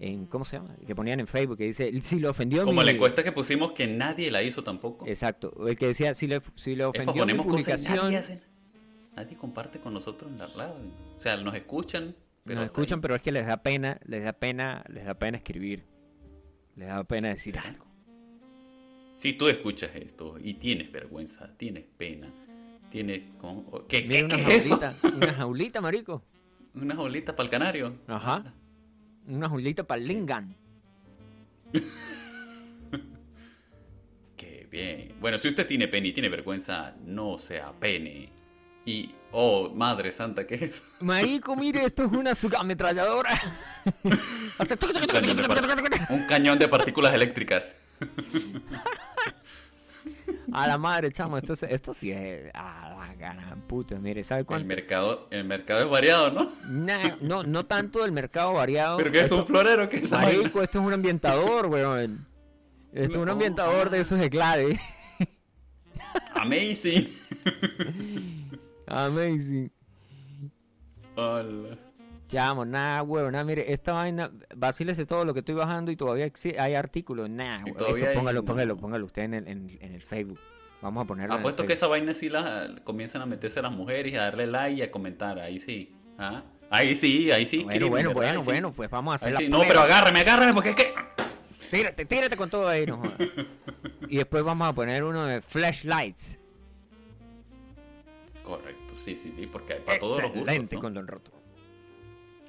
en 0.00 0.26
¿cómo 0.26 0.44
se 0.44 0.56
llama? 0.58 0.76
Que 0.86 0.94
ponían 0.94 1.18
en 1.20 1.26
Facebook, 1.26 1.56
que 1.56 1.64
dice, 1.64 1.90
si 2.02 2.18
le 2.20 2.28
ofendió 2.28 2.62
Como 2.64 2.80
mi... 2.82 2.84
la 2.86 2.90
encuesta 2.92 3.24
que 3.24 3.32
pusimos 3.32 3.72
que 3.72 3.86
nadie 3.86 4.30
la 4.30 4.42
hizo 4.42 4.62
tampoco. 4.62 5.06
Exacto, 5.06 5.66
el 5.66 5.76
que 5.76 5.86
decía, 5.86 6.14
si 6.14 6.26
le, 6.26 6.42
si 6.56 6.76
le 6.76 6.82
Es 6.84 6.90
ofendió 6.90 7.24
mi 7.24 7.32
y 7.32 7.36
publicación, 7.36 7.96
nadie, 7.96 8.18
hace- 8.18 8.46
nadie 9.16 9.34
comparte 9.36 9.78
con 9.80 9.94
nosotros 9.94 10.30
en 10.30 10.36
la 10.38 10.46
radio. 10.48 10.74
O 11.16 11.20
sea, 11.20 11.38
nos 11.38 11.54
escuchan, 11.54 12.14
pero 12.44 12.56
nos 12.60 12.66
escuchan, 12.66 12.98
ahí. 12.98 13.02
pero 13.02 13.14
es 13.14 13.22
que 13.22 13.32
les 13.32 13.46
da 13.46 13.62
pena, 13.62 13.98
les 14.04 14.24
da 14.24 14.34
pena, 14.34 14.84
les 14.88 15.06
da 15.06 15.14
pena 15.14 15.38
escribir, 15.38 15.84
les 16.76 16.88
da 16.88 17.02
pena 17.04 17.28
decir 17.30 17.58
algo. 17.58 17.86
Si 19.16 19.32
tú 19.34 19.48
escuchas 19.48 19.90
esto 19.94 20.36
y 20.40 20.54
tienes 20.54 20.90
vergüenza, 20.92 21.48
tienes 21.56 21.84
pena, 21.96 22.28
tienes... 22.90 23.22
como- 23.38 23.86
¿Qué, 23.86 24.02
Mira 24.02 24.18
qué- 24.20 24.24
una 24.24 24.36
qué 24.36 24.56
es 24.56 24.66
eso? 24.66 24.78
jaulita, 24.78 25.16
una 25.16 25.32
jaulita, 25.34 25.80
marico. 25.80 26.22
Una 26.74 26.96
jaulita 26.96 27.36
para 27.36 27.44
el 27.44 27.50
canario. 27.50 27.94
Ajá. 28.08 28.52
Una 29.28 29.48
jaulita 29.48 29.84
para 29.84 30.00
el 30.00 30.08
lingan. 30.08 30.56
Qué 34.36 34.66
bien. 34.70 35.14
Bueno, 35.20 35.38
si 35.38 35.48
usted 35.48 35.66
tiene 35.66 35.88
pene 35.88 36.08
y 36.08 36.12
tiene 36.12 36.28
vergüenza, 36.28 36.94
no 37.04 37.38
sea 37.38 37.72
pene. 37.72 38.30
Y, 38.84 39.10
oh, 39.32 39.70
madre 39.70 40.12
santa, 40.12 40.46
¿qué 40.46 40.56
es 40.56 40.62
eso? 40.62 40.82
Marico, 41.00 41.56
mire, 41.56 41.84
esto 41.84 42.04
es 42.04 42.12
una 42.12 42.32
ametralladora. 42.58 43.30
un 46.10 46.26
cañón 46.28 46.58
de 46.58 46.68
partículas 46.68 47.14
eléctricas. 47.14 47.74
A 50.52 50.66
la 50.66 50.78
madre, 50.78 51.10
chamo, 51.10 51.38
esto, 51.38 51.54
esto 51.66 51.94
sí 51.94 52.12
es 52.12 52.50
a 52.54 52.90
la 52.90 53.14
gana, 53.14 53.56
puta, 53.66 53.96
mire, 53.96 54.22
¿sabe 54.22 54.44
cuánto? 54.44 54.62
El 54.62 54.66
mercado, 54.66 55.26
el 55.30 55.44
mercado 55.44 55.80
es 55.80 55.88
variado, 55.88 56.30
¿no? 56.30 56.48
no, 57.20 57.42
no 57.42 57.66
tanto 57.66 58.04
el 58.04 58.12
mercado 58.12 58.52
variado. 58.52 58.98
¿Pero 58.98 59.10
qué 59.10 59.20
es 59.22 59.32
un 59.32 59.46
florero? 59.46 59.88
¿Qué 59.88 59.96
es 59.96 60.10
Marico, 60.10 60.62
esto 60.62 60.78
es 60.78 60.84
un 60.84 60.92
ambientador, 60.92 61.66
weón. 61.66 62.26
Esto 62.92 63.14
es 63.14 63.18
un 63.18 63.28
ambientador 63.28 63.90
de 63.90 64.00
esos 64.00 64.20
de 64.20 64.30
clave. 64.30 64.80
Amazing. 66.34 67.08
Amazing. 68.86 69.72
Hola. 71.16 71.78
Chamo, 72.34 72.64
nada, 72.64 73.04
weón, 73.04 73.30
nada, 73.30 73.44
mire, 73.44 73.72
esta 73.72 73.92
vaina, 73.92 74.28
vacílese 74.56 75.06
todo 75.06 75.24
lo 75.24 75.32
que 75.34 75.38
estoy 75.38 75.54
bajando 75.54 75.92
y 75.92 75.96
todavía 75.96 76.28
hay 76.58 76.74
artículos, 76.74 77.30
nada, 77.30 77.62
Esto 77.64 77.86
póngalo, 78.12 78.44
póngalo, 78.44 78.76
póngalo 78.76 79.06
usted 79.06 79.22
en 79.22 79.34
el, 79.34 79.46
en, 79.46 79.78
el 79.80 80.02
Facebook. 80.02 80.40
Vamos 80.82 81.04
a 81.04 81.06
ponerlo. 81.06 81.32
Apuesto 81.32 81.64
que 81.64 81.74
esa 81.74 81.86
vaina 81.86 82.12
sí 82.12 82.28
la 82.28 82.74
comienzan 82.82 83.22
a 83.22 83.26
meterse 83.26 83.62
las 83.62 83.70
mujeres 83.70 84.12
y 84.12 84.16
a 84.16 84.22
darle 84.22 84.48
like 84.48 84.80
y 84.80 84.82
a 84.82 84.90
comentar, 84.90 85.38
ahí 85.38 85.60
sí. 85.60 85.94
¿Ah? 86.18 86.42
Ahí 86.70 86.96
sí, 86.96 87.30
ahí 87.30 87.46
sí. 87.46 87.62
Bueno, 87.62 87.88
bueno, 87.88 88.12
bueno, 88.12 88.42
bueno, 88.42 88.72
pues 88.72 88.90
vamos 88.90 89.12
a 89.12 89.14
hacer 89.14 89.34
la 89.34 89.48
No, 89.48 89.60
pero 89.60 89.82
agárrame, 89.82 90.18
agárrame, 90.18 90.54
porque 90.54 90.70
es 90.70 90.76
que... 90.76 90.94
Tírate, 91.70 92.04
tírate 92.04 92.36
con 92.36 92.50
todo 92.50 92.66
ahí, 92.66 92.84
no 92.84 93.00
Y 94.08 94.16
después 94.16 94.42
vamos 94.42 94.68
a 94.68 94.72
poner 94.72 95.04
uno 95.04 95.24
de 95.24 95.40
flashlights. 95.40 96.40
Correcto, 98.42 98.96
sí, 98.96 99.14
sí, 99.14 99.30
sí, 99.30 99.46
porque 99.46 99.74
hay 99.74 99.80
para 99.80 100.00
todos 100.00 100.20
los 100.20 100.32
gustos. 100.32 100.72
¿no? 100.72 100.80
con 100.80 100.94
Don 100.94 101.06
Roto. 101.06 101.43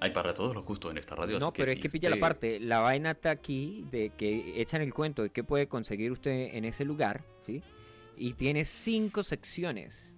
Hay 0.01 0.11
para 0.11 0.33
todos 0.33 0.53
los 0.53 0.65
gustos 0.65 0.91
en 0.91 0.97
esta 0.97 1.15
radio. 1.15 1.39
No, 1.39 1.53
pero 1.53 1.71
es 1.71 1.79
que 1.79 1.89
pilla 1.89 2.09
la 2.09 2.19
parte. 2.19 2.59
La 2.59 2.79
vaina 2.79 3.11
está 3.11 3.31
aquí 3.31 3.85
de 3.91 4.09
que 4.09 4.61
echan 4.61 4.81
el 4.81 4.93
cuento 4.93 5.23
de 5.23 5.29
qué 5.29 5.43
puede 5.43 5.67
conseguir 5.67 6.11
usted 6.11 6.53
en 6.53 6.65
ese 6.65 6.83
lugar, 6.83 7.23
¿sí? 7.43 7.63
Y 8.17 8.33
tiene 8.33 8.65
cinco 8.65 9.23
secciones. 9.23 10.17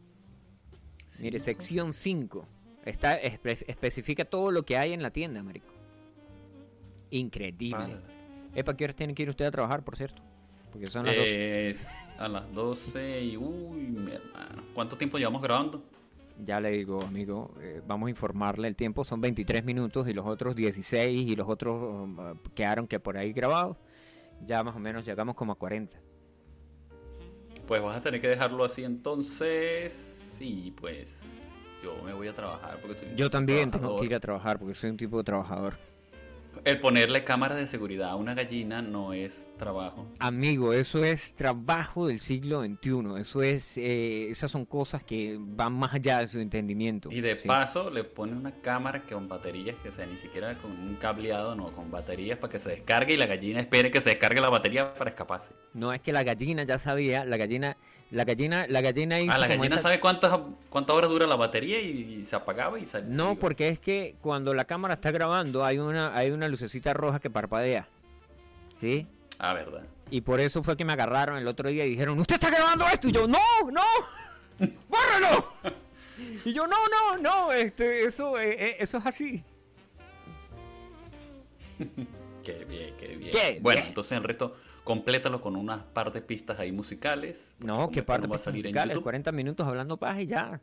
Mire, 1.20 1.40
sección 1.40 1.94
5. 1.94 2.48
Está, 2.86 3.16
especifica 3.16 4.26
todo 4.26 4.52
lo 4.52 4.64
que 4.64 4.78
hay 4.78 4.94
en 4.94 5.02
la 5.02 5.12
tienda, 5.12 5.44
marico. 5.44 5.74
Increíble. 7.10 7.98
¿Para 8.64 8.78
qué 8.78 8.84
horas 8.84 8.96
tiene 8.96 9.14
que 9.14 9.24
ir 9.24 9.30
usted 9.30 9.46
a 9.46 9.52
trabajar, 9.52 9.84
por 9.84 9.98
cierto? 9.98 10.22
Porque 10.72 10.88
son 10.88 11.06
las 11.06 11.16
eh, 11.18 11.76
A 12.18 12.28
las 12.28 12.52
12 12.54 13.22
y... 13.24 13.38
Uy, 13.38 13.82
mi 13.82 14.12
hermano. 14.12 14.64
¿Cuánto 14.74 14.98
tiempo 14.98 15.18
llevamos 15.18 15.42
grabando? 15.42 15.84
Ya 16.44 16.60
le 16.60 16.72
digo, 16.72 17.02
amigo, 17.02 17.54
eh, 17.62 17.82
vamos 17.86 18.08
a 18.08 18.10
informarle 18.10 18.68
el 18.68 18.76
tiempo, 18.76 19.04
son 19.04 19.22
23 19.22 19.64
minutos 19.64 20.08
y 20.08 20.14
los 20.14 20.26
otros 20.26 20.56
16 20.56 21.30
y 21.30 21.36
los 21.36 21.48
otros 21.48 21.82
um, 21.82 22.38
quedaron 22.54 22.88
que 22.88 23.00
por 23.00 23.18
ahí 23.18 23.34
grabados, 23.34 23.78
ya 24.46 24.64
más 24.64 24.76
o 24.76 24.80
menos 24.80 25.06
llegamos 25.06 25.36
como 25.36 25.54
a 25.54 25.56
40. 25.56 25.98
Pues 27.66 27.82
vas 27.82 27.98
a 27.98 28.02
tener 28.02 28.22
que 28.22 28.28
dejarlo 28.28 28.64
así 28.64 28.84
entonces, 28.84 29.94
sí, 30.38 30.74
pues 30.80 31.22
yo 31.84 32.02
me 32.04 32.14
voy 32.14 32.28
a 32.28 32.34
trabajar 32.34 32.80
porque 32.82 33.00
soy 33.00 33.16
Yo 33.16 33.30
también 33.30 33.72
tengo 33.72 34.00
que 34.00 34.06
ir 34.06 34.16
a 34.16 34.20
trabajar 34.20 34.60
porque 34.60 34.76
soy 34.76 34.90
un 34.92 34.98
tipo 34.98 35.18
de 35.18 35.24
trabajador. 35.24 35.76
El 36.64 36.80
ponerle 36.80 37.24
cámara 37.24 37.56
de 37.56 37.68
seguridad 37.68 38.10
a 38.10 38.16
una 38.16 38.34
gallina 38.34 38.82
no 38.82 39.14
es 39.14 39.50
trabajo. 39.58 40.08
Amigo, 40.20 40.74
eso 40.74 41.04
es 41.04 41.36
trabajo 41.36 42.08
del 42.08 42.20
siglo 42.20 42.64
XXI. 42.64 43.20
Eso 43.20 43.44
es, 43.44 43.78
eh, 43.78 44.30
esas 44.30 44.52
son 44.52 44.66
cosas 44.66 45.04
que 45.04 45.38
van 45.40 45.74
más 45.74 45.94
allá 45.94 46.20
de 46.20 46.28
su 46.28 46.40
entendimiento. 46.40 47.10
Y 47.12 47.22
de 47.22 47.36
paso 47.36 47.90
le 47.90 48.04
pone 48.04 48.34
una 48.34 48.62
cámara 48.62 49.04
con 49.04 49.28
baterías, 49.28 49.78
que 49.80 49.92
sea 49.92 50.06
ni 50.06 50.18
siquiera 50.18 50.58
con 50.58 50.72
un 50.72 50.96
cableado, 50.96 51.56
no, 51.56 51.72
con 51.74 51.92
baterías 51.92 52.38
para 52.38 52.52
que 52.52 52.60
se 52.60 52.72
descargue 52.72 53.14
y 53.14 53.18
la 53.18 53.26
gallina 53.26 53.60
espere 53.60 53.92
que 53.92 54.02
se 54.02 54.12
descargue 54.12 54.42
la 54.42 54.50
batería 54.50 54.94
para 54.94 55.10
escaparse. 55.10 55.54
No 55.74 55.94
es 55.94 56.02
que 56.02 56.12
la 56.12 56.24
gallina 56.24 56.64
ya 56.64 56.80
sabía, 56.80 57.26
la 57.26 57.38
gallina 57.38 57.78
la 58.10 58.24
gallina, 58.24 58.66
la 58.68 58.82
gallina 58.82 59.18
Ah, 59.30 59.38
la 59.38 59.48
gallina 59.48 59.78
sabe 59.80 60.00
cuántas, 60.00 60.40
cuántas 60.70 60.96
horas 60.96 61.10
dura 61.10 61.28
la 61.28 61.36
batería 61.36 61.80
y, 61.82 62.24
se 62.26 62.36
apagaba 62.36 62.80
y 62.80 62.86
salió. 62.86 63.10
No, 63.10 63.36
porque 63.36 63.70
es 63.70 63.80
que 63.80 64.16
cuando 64.22 64.54
la 64.54 64.66
cámara 64.66 64.94
está 64.94 65.12
grabando 65.12 65.66
hay 65.66 65.78
una, 65.78 66.16
hay 66.16 66.32
una 66.32 66.48
lucecita 66.48 66.94
roja 66.94 67.20
que 67.20 67.30
parpadea. 67.30 67.88
¿Sí? 68.80 69.08
Ah, 69.40 69.54
verdad. 69.54 69.84
Y 70.10 70.22
por 70.22 70.40
eso 70.40 70.64
fue 70.64 70.78
que 70.78 70.86
me 70.86 70.94
agarraron 70.94 71.38
el 71.38 71.48
otro 71.48 71.70
día 71.70 71.86
y 71.86 71.90
dijeron, 71.90 72.18
¿usted 72.20 72.36
está 72.36 72.50
grabando 72.50 72.86
esto? 72.88 73.10
Y 73.10 73.12
yo, 73.12 73.28
no, 73.28 73.40
no, 73.72 73.84
bórralo. 74.88 75.54
y 76.46 76.54
yo, 76.54 76.66
no, 76.66 76.78
no, 76.88 77.18
no, 77.18 77.52
este, 77.52 78.06
eso, 78.06 78.40
eh, 78.40 78.56
eh, 78.58 78.78
eso 78.80 79.00
es 79.00 79.06
así. 79.06 79.44
qué 82.44 82.66
bien, 82.66 82.96
qué 82.98 83.16
bien. 83.16 83.62
bueno, 83.62 83.84
entonces 83.88 84.18
el 84.18 84.24
resto 84.24 84.56
complétalo 84.84 85.42
con 85.42 85.56
unas 85.56 85.84
par 85.84 86.14
de 86.14 86.22
pistas 86.22 86.60
ahí 86.60 86.72
musicales. 86.72 87.50
No, 87.60 87.90
qué 87.90 88.04
par 88.04 88.22
de 88.22 88.30
pistas 88.30 88.54
musicales, 88.54 89.00
40 89.00 89.32
minutos 89.32 89.68
hablando 89.68 89.98
paz 89.98 90.20
y 90.20 90.28
ya. 90.28 90.62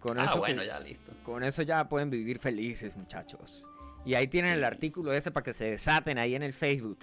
Con 0.00 0.18
ah, 0.18 0.34
bueno, 0.34 0.62
ya 0.62 0.78
listo. 0.78 1.12
Con 1.24 1.42
eso 1.42 1.62
ya 1.62 1.88
pueden 1.88 2.10
vivir 2.10 2.38
felices, 2.38 2.96
muchachos. 2.96 3.66
Y 4.04 4.14
ahí 4.14 4.28
tienen 4.28 4.54
el 4.54 4.64
artículo 4.64 5.12
ese 5.12 5.30
para 5.30 5.42
que 5.42 5.52
se 5.52 5.64
desaten 5.64 6.18
ahí 6.18 6.34
en 6.34 6.42
el 6.42 6.52
Facebook. 6.52 6.98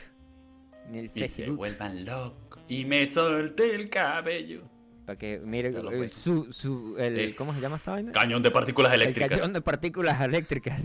En 0.87 0.95
el 0.95 1.11
y 1.13 1.27
se 1.27 1.49
vuelvan 1.49 2.05
locos. 2.05 2.63
Y 2.67 2.85
me 2.85 3.05
solté 3.07 3.75
el 3.75 3.89
cabello. 3.89 4.63
Para 5.05 5.17
que 5.17 5.37
mire 5.39 5.73
su, 6.11 6.53
su, 6.53 6.95
el, 6.97 7.35
¿cómo 7.35 7.53
se 7.53 7.59
llama 7.59 7.75
esta 7.75 7.91
vaina? 7.91 8.11
Cañón 8.13 8.41
de 8.41 8.51
partículas 8.51 8.93
eléctricas. 8.93 9.31
El 9.31 9.37
cañón 9.37 9.53
de 9.53 9.61
partículas 9.61 10.21
eléctricas. 10.25 10.81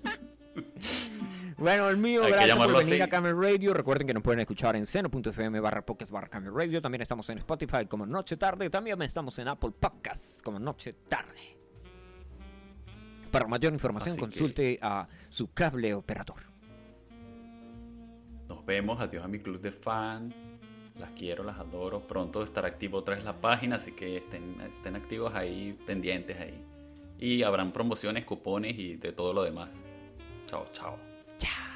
Bueno, 1.60 1.90
el 1.90 1.98
mío, 1.98 2.22
gracias 2.26 2.58
por 2.58 2.86
venir 2.86 3.04
a 3.04 3.10
Camel 3.10 3.36
Radio. 3.36 3.74
Recuerden 3.74 4.08
que 4.08 4.14
nos 4.14 4.24
pueden 4.24 4.40
escuchar 4.40 4.78
en 4.78 4.86
seno.fm 4.86 5.60
barra 5.60 5.86
podcast 5.86 6.10
barra 6.10 6.30
Camel 6.30 6.54
Radio. 6.54 6.82
También 6.82 7.02
estamos 7.02 7.30
en 7.30 7.40
Spotify 7.40 7.86
como 7.86 8.06
Noche 8.06 8.38
Tarde. 8.38 8.70
También 8.70 9.02
estamos 9.02 9.38
en 9.40 9.50
Apple 9.50 9.72
Podcasts 9.78 10.42
como 10.42 10.58
Noche 10.58 10.94
Tarde. 11.10 11.58
Para 13.30 13.48
mayor 13.48 13.74
información, 13.74 14.16
consulte 14.16 14.80
a 14.82 15.06
su 15.28 15.52
cable 15.52 15.94
operador. 15.94 16.44
Nos 18.48 18.66
vemos. 18.66 19.02
Adiós 19.02 19.26
a 19.26 19.28
mi 19.28 19.40
club 19.40 19.60
de 19.60 19.72
fan. 19.72 20.34
Las 20.98 21.12
quiero, 21.12 21.44
las 21.44 21.60
adoro. 21.60 22.00
Pronto 22.08 22.42
estará 22.42 22.70
activo 22.70 23.00
otra 23.00 23.16
vez 23.16 23.26
la 23.26 23.42
página, 23.42 23.76
así 23.76 23.92
que 23.92 24.16
estén, 24.16 24.62
estén 24.62 24.96
activos 24.96 25.36
ahí, 25.36 25.78
pendientes 25.86 26.40
ahí. 26.40 26.64
Y 27.20 27.44
habrán 27.44 27.74
promociones, 27.74 28.24
cupones 28.24 28.80
y 28.80 28.96
de 28.96 29.12
todo 29.12 29.34
lo 29.34 29.44
demás. 29.44 29.84
Chao, 30.46 30.66
chao. 30.72 31.09
Chao. 31.40 31.69